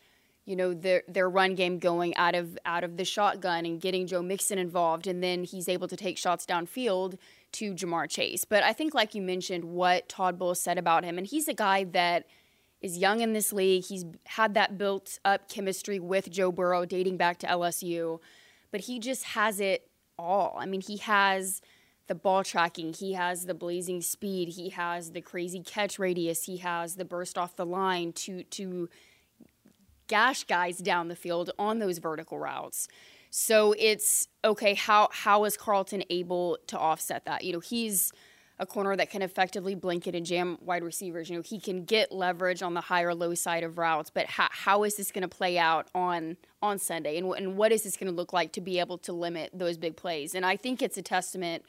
you 0.46 0.56
know, 0.56 0.74
their 0.74 1.04
their 1.08 1.30
run 1.30 1.54
game 1.54 1.78
going 1.78 2.16
out 2.16 2.34
of 2.34 2.58
out 2.66 2.84
of 2.84 2.98
the 2.98 3.06
shotgun 3.06 3.66
and 3.66 3.80
getting 3.80 4.08
Joe 4.08 4.24
Mixon 4.24 4.58
involved, 4.58 5.06
and 5.06 5.24
then 5.24 5.44
he's 5.44 5.70
able 5.70 5.88
to 5.88 5.96
take 5.96 6.18
shots 6.18 6.46
downfield 6.46 7.18
to 7.54 7.74
Ja'Marr 7.74 8.10
Chase. 8.10 8.44
But 8.44 8.64
I 8.64 8.74
think, 8.74 8.96
like 8.96 9.14
you 9.14 9.22
mentioned, 9.22 9.66
what 9.66 10.10
Todd 10.10 10.40
Bowles 10.40 10.60
said 10.60 10.80
about 10.80 11.04
him, 11.04 11.20
and 11.20 11.28
he's 11.28 11.48
a 11.48 11.54
guy 11.54 11.84
that 11.84 12.26
is 12.82 12.98
young 12.98 13.22
in 13.22 13.34
this 13.34 13.54
league. 13.54 13.84
He's 13.84 14.04
had 14.26 14.56
that 14.56 14.80
built 14.80 15.20
up 15.24 15.48
chemistry 15.48 16.00
with 16.00 16.32
Joe 16.32 16.52
Burrow 16.52 16.86
dating 16.86 17.18
back 17.18 17.38
to 17.40 17.48
LSU 17.48 18.20
but 18.72 18.82
he 18.82 19.00
just 19.00 19.24
has 19.24 19.60
it 19.60 19.88
all. 20.18 20.56
I 20.60 20.66
mean, 20.66 20.82
he 20.82 20.98
has 20.98 21.62
the 22.08 22.16
ball 22.16 22.44
tracking, 22.44 22.94
he 22.94 23.14
has 23.14 23.46
the 23.46 23.54
blazing 23.54 24.02
speed, 24.02 24.50
he 24.50 24.70
has 24.70 25.12
the 25.12 25.22
crazy 25.22 25.62
catch 25.62 26.00
radius, 26.00 26.44
he 26.44 26.58
has 26.58 26.96
the 26.96 27.06
burst 27.06 27.38
off 27.38 27.56
the 27.56 27.66
line 27.66 28.12
to 28.14 28.44
to 28.44 28.90
gash 30.08 30.44
guys 30.44 30.80
down 30.80 31.08
the 31.08 31.16
field 31.16 31.52
on 31.58 31.80
those 31.80 32.00
vertical 32.00 32.38
routes. 32.38 32.90
So 33.30 33.74
it's 33.80 34.28
okay, 34.44 34.74
how 34.74 35.10
how 35.12 35.46
is 35.46 35.56
Carlton 35.56 36.04
able 36.10 36.58
to 36.68 36.78
offset 36.78 37.26
that? 37.26 37.46
You 37.46 37.54
know, 37.54 37.60
he's 37.62 38.12
a 38.60 38.66
corner 38.66 38.96
that 38.96 39.10
can 39.10 39.22
effectively 39.22 39.74
blanket 39.74 40.14
and 40.14 40.26
jam 40.26 40.58
wide 40.62 40.84
receivers. 40.84 41.30
You 41.30 41.38
know, 41.38 41.42
he 41.42 41.60
can 41.60 41.84
get 41.84 42.12
leverage 42.12 42.62
on 42.62 42.76
the 42.76 42.82
high 42.82 43.02
or 43.02 43.16
low 43.16 43.34
side 43.34 43.64
of 43.64 43.78
routes, 43.78 44.12
but 44.12 44.28
how, 44.28 44.50
how 44.52 44.84
is 44.84 44.98
this 44.98 45.12
going 45.12 45.24
to 45.24 45.28
play 45.28 45.58
out 45.58 45.88
on 45.96 46.38
on 46.62 46.78
Sunday, 46.78 47.18
and, 47.18 47.32
and 47.34 47.58
what 47.58 47.72
is 47.72 47.84
this 47.84 47.98
going 47.98 48.12
to 48.12 48.16
look 48.16 48.34
like 48.34 48.52
to 48.54 48.62
be 48.62 48.80
able 48.80 48.98
to 49.00 49.14
limit 49.14 49.52
those 49.54 49.78
big 49.78 49.96
plays? 49.96 50.36
And 50.36 50.46
I 50.46 50.56
think 50.56 50.82
it's 50.82 50.98
a 50.98 51.02
testament 51.02 51.64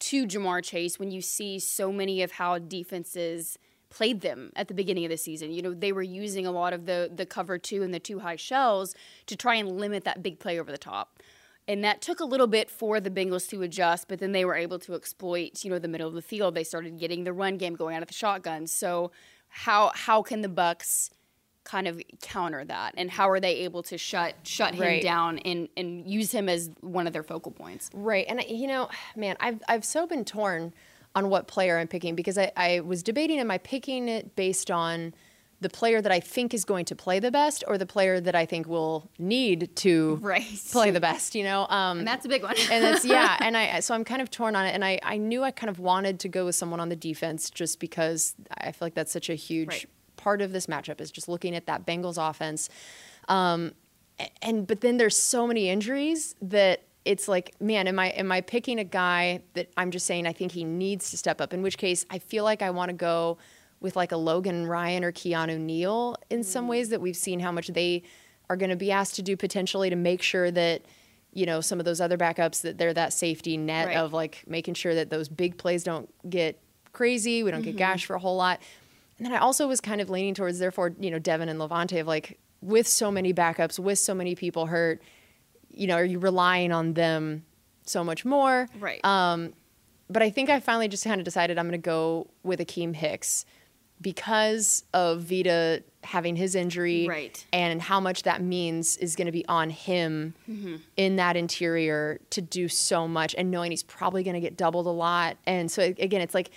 to 0.00 0.26
Ja'Marr 0.26 0.64
Chase 0.64 0.98
when 0.98 1.10
you 1.10 1.20
see 1.20 1.58
so 1.58 1.92
many 1.92 2.22
of 2.22 2.32
how 2.32 2.58
defenses 2.58 3.58
played 3.90 4.20
them 4.20 4.52
at 4.56 4.68
the 4.68 4.74
beginning 4.74 5.04
of 5.04 5.10
the 5.10 5.16
season. 5.16 5.52
You 5.52 5.62
know, 5.62 5.74
they 5.74 5.92
were 5.92 6.02
using 6.02 6.46
a 6.46 6.52
lot 6.52 6.72
of 6.72 6.86
the 6.86 7.10
the 7.12 7.26
cover 7.26 7.58
two 7.58 7.82
and 7.82 7.92
the 7.92 7.98
two 7.98 8.20
high 8.20 8.36
shells 8.36 8.94
to 9.26 9.36
try 9.36 9.56
and 9.56 9.78
limit 9.78 10.04
that 10.04 10.22
big 10.22 10.38
play 10.38 10.58
over 10.60 10.70
the 10.70 10.78
top 10.78 11.20
and 11.70 11.84
that 11.84 12.00
took 12.00 12.18
a 12.18 12.24
little 12.24 12.48
bit 12.48 12.68
for 12.68 12.98
the 12.98 13.10
Bengals 13.10 13.48
to 13.50 13.62
adjust, 13.62 14.08
but 14.08 14.18
then 14.18 14.32
they 14.32 14.44
were 14.44 14.56
able 14.56 14.80
to 14.80 14.94
exploit, 14.94 15.64
you 15.64 15.70
know, 15.70 15.78
the 15.78 15.86
middle 15.86 16.08
of 16.08 16.14
the 16.14 16.22
field. 16.22 16.56
They 16.56 16.64
started 16.64 16.98
getting 16.98 17.22
the 17.22 17.32
run 17.32 17.58
game 17.58 17.76
going 17.76 17.94
out 17.94 18.02
of 18.02 18.08
the 18.08 18.14
shotgun. 18.14 18.66
So 18.66 19.12
how 19.48 19.92
how 19.94 20.20
can 20.22 20.40
the 20.40 20.48
Bucks 20.48 21.10
kind 21.64 21.86
of 21.86 22.00
counter 22.22 22.64
that, 22.64 22.94
and 22.96 23.10
how 23.10 23.30
are 23.30 23.40
they 23.40 23.56
able 23.58 23.82
to 23.84 23.98
shut 23.98 24.34
shut 24.42 24.74
him 24.74 24.82
right. 24.82 25.02
down 25.02 25.38
and 25.38 25.68
and 25.76 26.08
use 26.08 26.32
him 26.32 26.48
as 26.48 26.70
one 26.80 27.06
of 27.06 27.12
their 27.12 27.22
focal 27.22 27.52
points? 27.52 27.90
Right, 27.94 28.26
and 28.28 28.42
you 28.48 28.66
know, 28.66 28.88
man, 29.16 29.36
I've 29.40 29.62
I've 29.68 29.84
so 29.84 30.06
been 30.06 30.24
torn 30.24 30.72
on 31.14 31.28
what 31.28 31.48
player 31.48 31.78
I'm 31.78 31.88
picking 31.88 32.14
because 32.14 32.38
I, 32.38 32.52
I 32.56 32.80
was 32.80 33.02
debating 33.02 33.38
am 33.40 33.50
I 33.50 33.58
picking 33.58 34.08
it 34.08 34.36
based 34.36 34.70
on 34.70 35.12
the 35.60 35.68
player 35.68 36.00
that 36.00 36.10
I 36.10 36.20
think 36.20 36.54
is 36.54 36.64
going 36.64 36.86
to 36.86 36.96
play 36.96 37.18
the 37.18 37.30
best 37.30 37.64
or 37.68 37.76
the 37.76 37.86
player 37.86 38.18
that 38.20 38.34
I 38.34 38.46
think 38.46 38.66
will 38.66 39.10
need 39.18 39.76
to 39.76 40.18
right. 40.22 40.42
play 40.72 40.90
the 40.90 41.00
best, 41.00 41.34
you 41.34 41.44
know? 41.44 41.66
Um, 41.68 41.98
and 41.98 42.08
that's 42.08 42.24
a 42.24 42.28
big 42.28 42.42
one. 42.42 42.56
and 42.70 42.82
that's, 42.82 43.04
yeah. 43.04 43.36
And 43.40 43.56
I, 43.56 43.80
so 43.80 43.94
I'm 43.94 44.04
kind 44.04 44.22
of 44.22 44.30
torn 44.30 44.56
on 44.56 44.64
it. 44.64 44.74
And 44.74 44.84
I, 44.84 44.98
I 45.02 45.18
knew 45.18 45.42
I 45.42 45.50
kind 45.50 45.68
of 45.68 45.78
wanted 45.78 46.20
to 46.20 46.28
go 46.28 46.46
with 46.46 46.54
someone 46.54 46.80
on 46.80 46.88
the 46.88 46.96
defense 46.96 47.50
just 47.50 47.78
because 47.78 48.34
I 48.56 48.72
feel 48.72 48.86
like 48.86 48.94
that's 48.94 49.12
such 49.12 49.28
a 49.28 49.34
huge 49.34 49.68
right. 49.68 49.86
Part 50.20 50.42
of 50.42 50.52
this 50.52 50.66
matchup 50.66 51.00
is 51.00 51.10
just 51.10 51.28
looking 51.28 51.54
at 51.54 51.66
that 51.66 51.86
Bengals 51.86 52.18
offense. 52.18 52.68
Um, 53.28 53.72
and, 54.42 54.66
but 54.66 54.82
then 54.82 54.98
there's 54.98 55.16
so 55.16 55.46
many 55.46 55.68
injuries 55.68 56.34
that 56.42 56.82
it's 57.04 57.26
like, 57.26 57.54
man, 57.60 57.88
am 57.88 57.98
I 57.98 58.08
am 58.08 58.30
I 58.30 58.42
picking 58.42 58.78
a 58.78 58.84
guy 58.84 59.40
that 59.54 59.70
I'm 59.76 59.90
just 59.90 60.06
saying 60.06 60.26
I 60.26 60.32
think 60.32 60.52
he 60.52 60.64
needs 60.64 61.10
to 61.10 61.16
step 61.16 61.40
up? 61.40 61.54
In 61.54 61.62
which 61.62 61.78
case, 61.78 62.04
I 62.10 62.18
feel 62.18 62.44
like 62.44 62.60
I 62.60 62.70
want 62.70 62.90
to 62.90 62.96
go 62.96 63.38
with 63.80 63.96
like 63.96 64.12
a 64.12 64.16
Logan 64.16 64.66
Ryan 64.66 65.04
or 65.04 65.12
Keanu 65.12 65.58
Neal 65.58 66.16
in 66.28 66.44
some 66.44 66.66
mm. 66.66 66.70
ways 66.70 66.90
that 66.90 67.00
we've 67.00 67.16
seen 67.16 67.40
how 67.40 67.50
much 67.50 67.68
they 67.68 68.02
are 68.50 68.56
going 68.56 68.70
to 68.70 68.76
be 68.76 68.92
asked 68.92 69.14
to 69.14 69.22
do 69.22 69.36
potentially 69.36 69.88
to 69.88 69.96
make 69.96 70.20
sure 70.20 70.50
that 70.50 70.82
you 71.32 71.46
know 71.46 71.62
some 71.62 71.78
of 71.78 71.86
those 71.86 72.00
other 72.00 72.18
backups 72.18 72.60
that 72.60 72.76
they're 72.76 72.92
that 72.92 73.14
safety 73.14 73.56
net 73.56 73.86
right. 73.86 73.96
of 73.96 74.12
like 74.12 74.44
making 74.46 74.74
sure 74.74 74.94
that 74.94 75.08
those 75.08 75.28
big 75.28 75.56
plays 75.56 75.82
don't 75.82 76.10
get 76.28 76.60
crazy, 76.92 77.42
we 77.42 77.50
don't 77.50 77.60
mm-hmm. 77.60 77.70
get 77.70 77.76
gashed 77.76 78.04
for 78.04 78.16
a 78.16 78.18
whole 78.18 78.36
lot. 78.36 78.60
And 79.20 79.26
then 79.26 79.34
I 79.34 79.38
also 79.38 79.68
was 79.68 79.82
kind 79.82 80.00
of 80.00 80.08
leaning 80.08 80.32
towards 80.32 80.58
therefore, 80.58 80.94
you 80.98 81.10
know, 81.10 81.18
Devin 81.18 81.50
and 81.50 81.60
Lavonte 81.60 82.00
of 82.00 82.06
like 82.06 82.38
with 82.62 82.88
so 82.88 83.10
many 83.10 83.34
backups, 83.34 83.78
with 83.78 83.98
so 83.98 84.14
many 84.14 84.34
people 84.34 84.64
hurt, 84.64 85.02
you 85.68 85.86
know, 85.86 85.96
are 85.96 86.04
you 86.04 86.18
relying 86.18 86.72
on 86.72 86.94
them 86.94 87.44
so 87.84 88.02
much 88.02 88.24
more? 88.24 88.66
Right. 88.78 89.04
Um, 89.04 89.52
but 90.08 90.22
I 90.22 90.30
think 90.30 90.48
I 90.48 90.58
finally 90.58 90.88
just 90.88 91.04
kind 91.04 91.20
of 91.20 91.26
decided 91.26 91.58
I'm 91.58 91.66
going 91.66 91.72
to 91.72 91.78
go 91.78 92.28
with 92.42 92.60
Akiem 92.60 92.94
Hicks 92.94 93.44
because 94.00 94.84
of 94.94 95.20
Vita 95.20 95.82
having 96.02 96.34
his 96.34 96.54
injury 96.54 97.06
right. 97.06 97.44
and 97.52 97.82
how 97.82 98.00
much 98.00 98.22
that 98.22 98.40
means 98.40 98.96
is 98.96 99.16
going 99.16 99.26
to 99.26 99.32
be 99.32 99.44
on 99.48 99.68
him 99.68 100.32
mm-hmm. 100.48 100.76
in 100.96 101.16
that 101.16 101.36
interior 101.36 102.18
to 102.30 102.40
do 102.40 102.68
so 102.68 103.06
much 103.06 103.34
and 103.36 103.50
knowing 103.50 103.70
he's 103.70 103.82
probably 103.82 104.22
going 104.22 104.32
to 104.32 104.40
get 104.40 104.56
doubled 104.56 104.86
a 104.86 104.90
lot. 104.90 105.36
And 105.44 105.70
so 105.70 105.82
again, 105.82 106.22
it's 106.22 106.32
like 106.32 106.50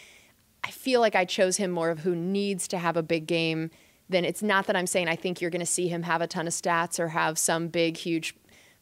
I 0.63 0.72
feel 0.72 1.01
like 1.01 1.15
I 1.15 1.25
chose 1.25 1.58
him 1.58 1.72
more 1.72 1.89
of 1.89 2.00
who 2.00 2.15
needs 2.15 2.67
to 2.70 2.77
have 2.77 2.96
a 2.96 3.03
big 3.03 3.27
game 3.27 3.70
than 4.10 4.25
it's 4.25 4.41
not 4.41 4.67
that 4.67 4.75
I'm 4.75 4.88
saying 4.88 5.08
I 5.08 5.15
think 5.15 5.41
you're 5.41 5.51
going 5.51 5.60
to 5.60 5.65
see 5.65 5.88
him 5.88 6.03
have 6.03 6.22
a 6.22 6.27
ton 6.27 6.48
of 6.48 6.53
stats 6.53 7.00
or 7.00 7.10
have 7.10 7.38
some 7.38 7.67
big 7.67 7.98
huge 7.98 8.36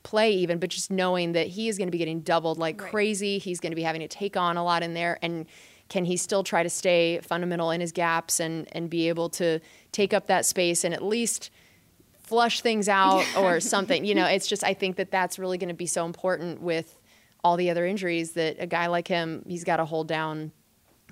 play 0.04 0.32
even, 0.32 0.60
but 0.60 0.70
just 0.70 0.92
knowing 0.92 1.34
that 1.34 1.48
he 1.48 1.68
is 1.68 1.78
going 1.78 1.88
to 1.88 1.92
be 1.92 1.98
getting 1.98 2.22
doubled 2.22 2.58
like 2.58 2.82
right. 2.82 2.92
crazy. 2.92 3.38
He's 3.38 3.60
going 3.60 3.72
to 3.72 3.76
be 3.76 3.84
having 3.84 4.02
to 4.02 4.08
take 4.08 4.36
on 4.36 4.58
a 4.58 4.64
lot 4.64 4.84
in 4.84 4.94
there 4.94 5.20
and 5.22 5.46
can 5.90 6.06
he 6.06 6.16
still 6.16 6.42
try 6.42 6.64
to 6.64 6.70
stay 6.70 7.20
fundamental 7.22 7.70
in 7.70 7.82
his 7.82 7.92
gaps 7.92 8.40
and 8.40 8.68
and 8.72 8.90
be 8.90 9.10
able 9.10 9.30
to 9.30 9.60
take 9.92 10.14
up 10.14 10.28
that 10.28 10.46
space 10.46 10.86
and 10.86 10.94
at 10.94 11.04
least 11.04 11.52
flush 12.18 12.62
things 12.62 12.88
out 12.88 13.26
or 13.38 13.60
something 13.74 14.06
you 14.06 14.16
know 14.16 14.26
it's 14.26 14.48
just 14.48 14.64
i 14.64 14.74
think 14.74 14.96
that 14.96 15.12
that's 15.12 15.38
really 15.38 15.58
going 15.58 15.68
to 15.68 15.76
be 15.76 15.86
so 15.86 16.06
important 16.06 16.62
with 16.62 16.98
all 17.44 17.58
the 17.58 17.70
other 17.70 17.86
injuries 17.86 18.32
that 18.32 18.56
a 18.58 18.66
guy 18.66 18.88
like 18.88 19.08
him 19.10 19.44
he's 19.46 19.66
got 19.66 19.78
to 19.78 19.86
hold 19.86 20.08
down 20.08 20.54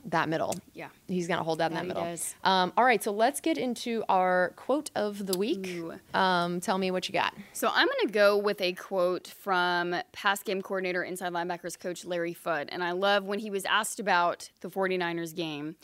that 0.06 0.29
middle. 0.29 0.56
Yeah. 0.74 0.89
He's 1.08 1.27
going 1.27 1.38
to 1.38 1.44
hold 1.44 1.60
down 1.60 1.74
that, 1.74 1.88
that 1.88 1.88
middle. 1.88 2.18
Um, 2.44 2.74
all 2.77 2.84
right, 2.84 3.03
so 3.03 3.12
let's 3.12 3.41
get 3.41 3.58
into 3.58 4.03
our 4.10 4.53
quote 4.56 4.91
of 4.96 5.25
the 5.25 5.38
week. 5.38 5.70
Um, 6.13 6.60
tell 6.62 6.77
me 6.77 6.91
what 6.91 7.08
you 7.08 7.13
got. 7.13 7.34
So 7.53 7.70
I'm 7.74 7.88
going 7.88 8.08
to 8.08 8.13
go 8.13 8.38
with 8.38 8.62
a 8.62 8.74
quote 8.74 9.27
from 9.27 9.96
past 10.12 10.46
game 10.46 10.62
coordinator, 10.62 11.03
inside 11.03 11.34
linebackers 11.34 11.79
coach 11.79 12.06
Larry 12.06 12.34
Foote. 12.34 12.70
And 12.70 12.84
I 12.84 12.91
love 12.91 13.25
when 13.25 13.39
he 13.39 13.50
was 13.50 13.65
asked 13.65 14.00
about 14.00 14.50
the 14.62 14.70
49ers 14.70 15.36
game. 15.36 15.75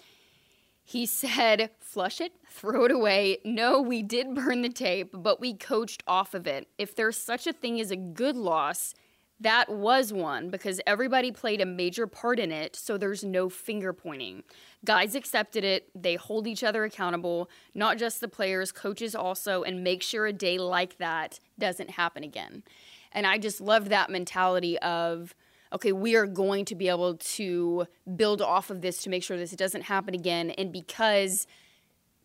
He 0.88 1.08
said, 1.08 1.72
flush 1.80 2.22
it, 2.22 2.34
throw 2.48 2.86
it 2.86 2.92
away. 2.92 3.40
No, 3.44 3.82
we 3.82 4.04
did 4.04 4.36
burn 4.36 4.62
the 4.62 4.70
tape, 4.70 5.10
but 5.14 5.40
we 5.40 5.56
coached 5.56 6.04
off 6.06 6.36
of 6.36 6.46
it. 6.46 6.68
If 6.78 6.96
there's 6.96 7.18
such 7.18 7.48
a 7.48 7.54
thing 7.54 7.82
as 7.82 7.90
a 7.90 7.96
good 7.96 8.36
loss, 8.36 8.94
that 9.40 9.70
was 9.70 10.14
one 10.14 10.50
because 10.50 10.80
everybody 10.88 11.32
played 11.32 11.60
a 11.60 11.66
major 11.66 12.08
part 12.08 12.40
in 12.40 12.52
it, 12.52 12.76
so 12.76 12.98
there's 12.98 13.24
no 13.24 13.50
finger 13.50 13.92
pointing. 13.92 14.44
Guys 14.86 15.14
accepted 15.14 15.64
it, 15.64 15.90
they 15.94 16.16
hold 16.16 16.48
each 16.48 16.64
other 16.64 16.84
accountable, 16.86 17.50
not 17.74 17.98
just 17.98 18.22
the 18.22 18.28
players, 18.28 18.72
coaches 18.72 19.14
also, 19.14 19.64
and 19.64 19.84
make 19.84 20.02
sure 20.02 20.26
a 20.26 20.34
day 20.34 20.58
like 20.58 20.98
that 20.98 21.40
doesn't 21.60 21.92
happen 21.92 22.24
again. 22.24 22.64
And 23.12 23.28
I 23.28 23.38
just 23.38 23.60
love 23.60 23.90
that 23.90 24.10
mentality 24.10 24.78
of, 24.80 25.36
okay, 25.74 25.92
we 25.92 26.16
are 26.16 26.28
going 26.28 26.64
to 26.66 26.76
be 26.76 26.88
able 26.88 27.16
to 27.16 27.88
build 28.16 28.42
off 28.42 28.70
of 28.70 28.82
this 28.82 29.04
to 29.04 29.10
make 29.10 29.24
sure 29.24 29.38
this 29.38 29.52
doesn't 29.52 29.84
happen 29.84 30.14
again. 30.14 30.52
And 30.52 30.72
because 30.72 31.46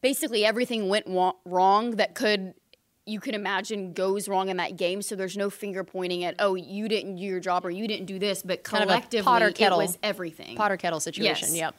basically 0.00 0.44
everything 0.44 0.88
went 0.88 1.06
wrong 1.44 1.92
that 1.92 2.14
could 2.14 2.54
you 3.06 3.20
can 3.20 3.34
imagine 3.34 3.92
goes 3.92 4.28
wrong 4.28 4.48
in 4.48 4.58
that 4.58 4.76
game. 4.76 5.02
So 5.02 5.16
there's 5.16 5.36
no 5.36 5.50
finger 5.50 5.84
pointing 5.84 6.24
at, 6.24 6.36
oh, 6.38 6.54
you 6.54 6.88
didn't 6.88 7.16
do 7.16 7.22
your 7.22 7.40
job 7.40 7.64
or 7.64 7.70
you 7.70 7.88
didn't 7.88 8.06
do 8.06 8.18
this, 8.18 8.42
but 8.42 8.62
collectively 8.62 9.22
kind 9.22 9.44
of 9.44 9.54
kettle, 9.54 9.80
it 9.80 9.84
was 9.84 9.98
everything. 10.02 10.56
Potter 10.56 10.76
kettle 10.76 11.00
situation. 11.00 11.48
Yes. 11.48 11.56
Yep. 11.56 11.74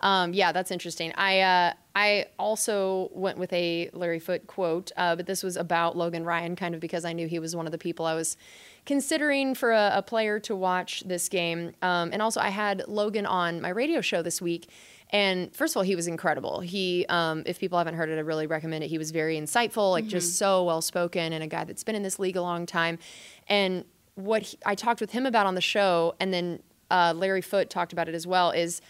Um, 0.00 0.34
yeah, 0.34 0.50
that's 0.50 0.72
interesting. 0.72 1.12
I 1.16 1.40
uh, 1.40 1.72
I 1.94 2.26
also 2.38 3.08
went 3.12 3.38
with 3.38 3.52
a 3.52 3.88
Larry 3.92 4.18
Foote 4.18 4.46
quote, 4.48 4.90
uh, 4.96 5.14
but 5.14 5.26
this 5.26 5.44
was 5.44 5.56
about 5.56 5.96
Logan 5.96 6.24
Ryan, 6.24 6.56
kind 6.56 6.74
of 6.74 6.80
because 6.80 7.04
I 7.04 7.12
knew 7.12 7.28
he 7.28 7.38
was 7.38 7.54
one 7.54 7.66
of 7.66 7.72
the 7.72 7.78
people 7.78 8.04
I 8.04 8.14
was 8.14 8.36
considering 8.84 9.54
for 9.54 9.70
a, 9.70 9.92
a 9.96 10.02
player 10.02 10.40
to 10.40 10.56
watch 10.56 11.04
this 11.06 11.28
game. 11.28 11.72
Um, 11.82 12.10
and 12.12 12.20
also, 12.20 12.40
I 12.40 12.48
had 12.48 12.82
Logan 12.88 13.26
on 13.26 13.60
my 13.60 13.68
radio 13.68 14.00
show 14.00 14.22
this 14.22 14.42
week, 14.42 14.68
and 15.12 15.54
first 15.54 15.74
of 15.74 15.76
all, 15.76 15.82
he 15.82 15.94
was 15.94 16.06
incredible. 16.06 16.60
He, 16.60 17.04
um, 17.08 17.42
if 17.44 17.60
people 17.60 17.76
haven't 17.76 17.94
heard 17.94 18.08
it, 18.08 18.16
I 18.16 18.20
really 18.20 18.46
recommend 18.46 18.82
it. 18.82 18.88
He 18.88 18.96
was 18.96 19.10
very 19.10 19.38
insightful, 19.38 19.90
like 19.90 20.04
mm-hmm. 20.04 20.10
just 20.10 20.36
so 20.36 20.64
well 20.64 20.80
spoken, 20.80 21.34
and 21.34 21.44
a 21.44 21.46
guy 21.46 21.64
that's 21.64 21.84
been 21.84 21.94
in 21.94 22.02
this 22.02 22.18
league 22.18 22.36
a 22.36 22.42
long 22.42 22.64
time. 22.64 22.98
And 23.46 23.84
what 24.14 24.42
he, 24.42 24.58
I 24.64 24.74
talked 24.74 25.00
with 25.00 25.12
him 25.12 25.26
about 25.26 25.46
on 25.46 25.54
the 25.54 25.60
show, 25.60 26.14
and 26.18 26.32
then 26.32 26.62
uh, 26.90 27.12
Larry 27.14 27.42
Foote 27.42 27.68
talked 27.68 27.92
about 27.92 28.08
it 28.08 28.14
as 28.14 28.26
well, 28.26 28.50
is 28.50 28.80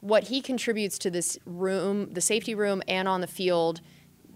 what 0.00 0.24
he 0.24 0.42
contributes 0.42 0.98
to 0.98 1.10
this 1.10 1.38
room, 1.46 2.12
the 2.12 2.20
safety 2.20 2.54
room, 2.54 2.82
and 2.86 3.08
on 3.08 3.22
the 3.22 3.26
field 3.26 3.80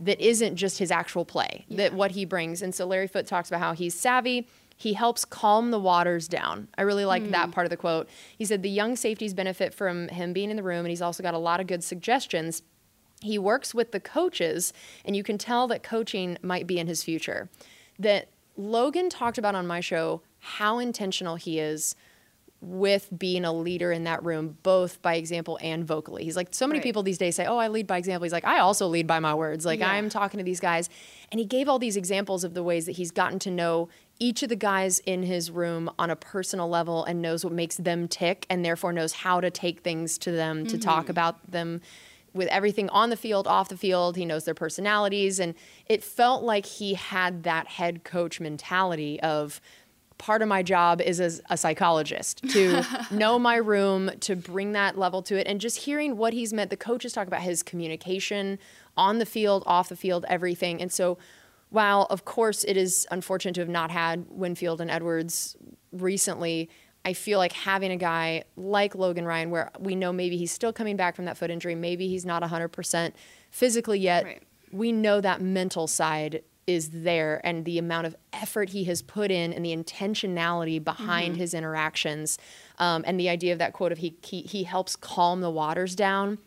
that 0.01 0.21
isn't 0.21 0.57
just 0.57 0.79
his 0.79 0.91
actual 0.91 1.25
play, 1.25 1.65
yeah. 1.69 1.77
that 1.77 1.93
what 1.95 2.13
he 2.13 2.25
brings. 2.25 2.63
And 2.63 2.75
so 2.75 2.87
Larry 2.87 3.09
Foote 3.09 3.27
talks 3.27 3.49
about 3.49 3.61
how 3.61 3.73
he's 3.73 3.95
savvy, 3.95 4.49
he 4.77 4.93
helps 4.93 5.25
calm 5.25 5.71
the 5.71 5.81
waters 5.81 6.29
down. 6.29 6.69
I 6.77 6.83
really 6.83 7.07
like 7.07 7.31
that 7.31 7.47
hmm. 7.47 7.51
part 7.53 7.67
of 7.67 7.71
the 7.71 7.77
quote. 7.77 8.09
He 8.37 8.45
said 8.45 8.63
the 8.63 8.71
young 8.71 8.95
safeties 8.95 9.35
benefit 9.35 9.73
from 9.73 10.09
him 10.09 10.33
being 10.33 10.51
in 10.51 10.57
the 10.57 10.63
room, 10.63 10.81
and 10.81 10.89
he's 10.89 11.03
also 11.03 11.23
got 11.23 11.35
a 11.35 11.39
lot 11.39 11.61
of 11.61 11.67
good 11.67 11.83
suggestions. 11.83 12.63
He 13.23 13.39
works 13.39 13.75
with 13.75 13.93
the 13.93 14.01
coaches, 14.01 14.75
and 15.05 15.17
you 15.17 15.23
can 15.23 15.39
tell 15.39 15.67
that 15.69 15.83
coaching 15.83 16.37
might 16.43 16.67
be 16.67 16.79
in 16.79 16.87
his 16.87 17.03
future. 17.03 17.49
That 17.99 18.29
Logan 18.57 19.09
talked 19.09 19.39
about 19.39 19.55
on 19.55 19.67
my 19.67 19.81
show 19.81 20.21
how 20.39 20.79
intentional 20.79 21.37
he 21.37 21.59
is 21.59 21.97
with 22.61 23.09
being 23.17 23.45
a 23.45 23.53
leader 23.53 23.93
in 23.93 24.05
that 24.05 24.25
room, 24.25 24.57
both 24.63 25.03
by 25.03 25.15
example 25.15 25.59
and 25.63 25.87
vocally. 25.87 26.25
He's 26.25 26.37
like, 26.37 26.49
so 26.55 26.67
many 26.67 26.79
Right. 26.79 26.85
people 26.85 27.03
these 27.03 27.19
days 27.19 27.37
say, 27.37 27.45
Oh, 27.47 27.59
I 27.59 27.69
lead 27.69 27.87
by 27.87 27.99
example. 27.99 28.25
He's 28.25 28.33
like, 28.33 28.47
I 28.47 28.61
also 28.61 28.87
lead 28.87 29.07
by 29.07 29.21
my 29.21 29.35
words. 29.35 29.67
Like, 29.67 29.81
Yeah. 29.81 29.93
I'm 29.93 30.09
talking 30.09 30.39
to 30.39 30.45
these 30.45 30.61
guys. 30.61 30.89
And 31.31 31.39
he 31.39 31.45
gave 31.45 31.69
all 31.69 31.79
these 31.79 31.97
examples 31.97 32.45
of 32.45 32.55
the 32.55 32.63
ways 32.63 32.87
that 32.87 32.93
he's 32.93 33.11
gotten 33.11 33.39
to 33.41 33.51
know 33.51 33.89
each 34.19 34.43
of 34.43 34.49
the 34.49 34.57
guys 34.57 34.99
in 35.01 35.23
his 35.23 35.51
room 35.51 35.91
on 35.99 36.09
a 36.09 36.17
personal 36.17 36.69
level 36.69 37.05
and 37.05 37.21
knows 37.21 37.45
what 37.45 37.53
makes 37.53 37.77
them 37.77 38.09
tick 38.09 38.47
and 38.49 38.65
therefore 38.65 38.93
knows 38.93 39.13
how 39.13 39.41
to 39.41 39.51
take 39.51 39.81
things 39.81 40.17
to 40.19 40.31
them 40.31 40.67
to 40.67 40.79
talk 40.79 41.03
mm-hmm. 41.03 41.11
about 41.11 41.51
them 41.51 41.83
with 42.33 42.49
everything 42.49 42.89
on 42.91 43.11
the 43.11 43.17
field, 43.17 43.47
off 43.47 43.69
the 43.69 43.77
field. 43.77 44.17
He 44.17 44.25
knows 44.25 44.45
their 44.45 44.55
personalities. 44.55 45.39
And 45.39 45.55
it 45.87 46.03
felt 46.03 46.43
like 46.43 46.65
he 46.65 46.95
had 46.95 47.43
that 47.43 47.67
head 47.69 48.05
coach 48.05 48.41
mentality 48.41 49.21
of, 49.21 49.61
part 50.19 50.41
of 50.43 50.49
my 50.49 50.63
job 50.63 51.01
is 51.01 51.21
as 51.21 51.43
a 51.51 51.57
psychologist 51.57 52.43
to 52.51 52.83
know 53.11 53.39
my 53.39 53.57
room 53.57 54.11
to 54.21 54.35
bring 54.35 54.73
that 54.73 54.97
level 54.99 55.21
to 55.23 55.39
it 55.39 55.47
and 55.47 55.61
just 55.61 55.79
hearing 55.79 56.17
what 56.17 56.33
he's 56.33 56.53
meant 56.53 56.71
the 56.71 56.77
coaches 56.77 57.13
talk 57.13 57.27
about 57.27 57.43
his 57.43 57.63
communication 57.63 58.59
on 58.97 59.19
the 59.19 59.27
field 59.27 59.63
off 59.67 59.89
the 59.91 59.97
field 59.97 60.25
everything 60.29 60.81
and 60.81 60.91
so 60.91 61.19
while 61.69 62.07
of 62.09 62.25
course 62.25 62.65
it 62.65 62.77
is 62.77 63.07
unfortunate 63.11 63.55
to 63.55 63.61
have 63.61 63.69
not 63.69 63.91
had 63.91 64.25
winfield 64.31 64.81
and 64.81 64.91
edwards 64.91 65.55
recently 65.93 66.69
i 67.05 67.13
feel 67.13 67.39
like 67.39 67.53
having 67.53 67.91
a 67.91 67.97
guy 67.97 68.43
like 68.57 68.95
logan 68.95 69.25
ryan 69.27 69.51
where 69.51 69.71
we 69.79 69.95
know 69.95 70.13
maybe 70.13 70.37
he's 70.37 70.53
still 70.53 70.73
coming 70.73 70.97
back 70.97 71.15
from 71.17 71.25
that 71.25 71.37
foot 71.37 71.51
injury 71.51 71.75
maybe 71.75 72.09
he's 72.09 72.25
not 72.25 72.43
100% 72.43 73.13
physically 73.51 73.99
yet 73.99 74.25
Right. 74.25 74.43
we 74.73 74.93
know 74.93 75.21
that 75.21 75.41
mental 75.41 75.87
side 75.87 76.43
is 76.67 76.91
there 76.91 77.41
and 77.45 77.65
the 77.65 77.79
amount 77.79 78.07
of 78.07 78.17
effort 78.33 78.71
he 78.71 78.85
has 78.85 79.01
put 79.03 79.31
in 79.31 79.53
and 79.53 79.65
the 79.65 79.75
intentionality 79.77 80.83
behind 80.83 81.33
Mm-hmm. 81.35 81.41
his 81.41 81.55
interactions 81.55 82.39
um, 82.79 83.05
and 83.07 83.19
the 83.21 83.29
idea 83.29 83.53
of 83.53 83.59
that 83.61 83.73
quote 83.73 83.93
of 83.93 83.99
he, 83.99 84.17
he 84.23 84.43
he 84.43 84.65
helps 84.65 84.97
calm 84.97 85.41
the 85.41 85.51
waters 85.51 85.95
down 85.95 86.39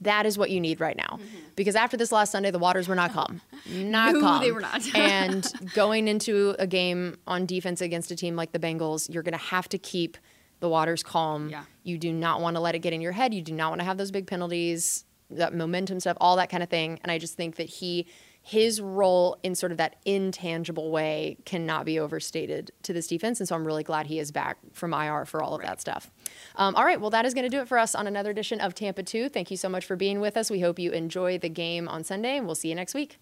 that 0.00 0.24
is 0.26 0.38
what 0.38 0.50
you 0.50 0.60
need 0.60 0.80
right 0.80 0.96
now 0.96 1.18
because 1.56 1.74
after 1.76 1.96
this 1.96 2.10
last 2.12 2.30
sunday 2.32 2.50
the 2.50 2.58
waters 2.58 2.88
were 2.88 2.94
not 2.94 3.12
calm 3.18 3.40
not 3.68 4.14
Mm-hmm. 4.14 4.20
No, 4.20 4.20
calm 4.20 4.40
they 4.42 4.50
were 4.52 4.60
not. 4.60 4.82
and 4.96 5.52
going 5.74 6.08
into 6.08 6.54
a 6.58 6.66
game 6.66 7.16
on 7.26 7.46
defense 7.46 7.80
against 7.80 8.10
a 8.10 8.16
team 8.16 8.34
like 8.36 8.52
the 8.52 8.58
bengals 8.58 9.12
you're 9.12 9.22
going 9.22 9.32
to 9.38 9.38
have 9.38 9.68
to 9.70 9.78
keep 9.78 10.16
the 10.60 10.68
waters 10.68 11.02
calm 11.02 11.48
Yeah. 11.48 11.64
you 11.84 11.98
do 11.98 12.12
not 12.12 12.40
want 12.40 12.56
to 12.56 12.60
let 12.60 12.74
it 12.74 12.78
get 12.80 12.92
in 12.92 13.00
your 13.00 13.12
head 13.12 13.34
you 13.34 13.42
do 13.42 13.52
not 13.52 13.70
want 13.70 13.80
to 13.80 13.84
have 13.84 13.98
those 13.98 14.10
big 14.10 14.26
penalties 14.26 15.04
that 15.30 15.54
momentum 15.54 15.98
stuff 16.00 16.16
all 16.20 16.36
that 16.36 16.48
kind 16.50 16.62
of 16.62 16.68
thing 16.68 16.98
and 17.02 17.10
i 17.12 17.18
just 17.18 17.34
think 17.36 17.56
that 17.56 17.68
he 17.68 18.06
his 18.42 18.80
role 18.80 19.38
in 19.42 19.54
sort 19.54 19.72
of 19.72 19.78
that 19.78 19.96
intangible 20.04 20.90
way 20.90 21.38
cannot 21.44 21.84
be 21.84 21.98
overstated 21.98 22.70
to 22.82 22.92
this 22.92 23.06
defense 23.06 23.38
and 23.40 23.48
so 23.48 23.54
i'm 23.54 23.64
really 23.64 23.84
glad 23.84 24.06
he 24.06 24.18
is 24.18 24.32
back 24.32 24.58
from 24.72 24.92
ir 24.92 25.24
for 25.24 25.42
all 25.42 25.54
of 25.54 25.62
that 25.62 25.80
stuff. 25.80 26.10
Um, 26.56 26.74
all 26.74 26.84
right 26.84 27.00
well 27.00 27.10
that 27.10 27.24
is 27.24 27.34
going 27.34 27.44
to 27.44 27.48
do 27.48 27.60
it 27.60 27.68
for 27.68 27.78
us 27.78 27.94
on 27.94 28.06
another 28.06 28.30
edition 28.30 28.60
of 28.60 28.74
tampa 28.74 29.02
2 29.02 29.28
thank 29.28 29.50
you 29.50 29.56
so 29.56 29.68
much 29.68 29.84
for 29.84 29.96
being 29.96 30.20
with 30.20 30.36
us. 30.36 30.50
We 30.50 30.60
hope 30.60 30.78
you 30.78 30.90
enjoy 30.90 31.38
the 31.38 31.48
game 31.48 31.88
on 31.88 32.04
sunday 32.04 32.36
and 32.36 32.46
we'll 32.46 32.54
see 32.56 32.68
you 32.68 32.74
next 32.74 32.94
week 32.94 33.18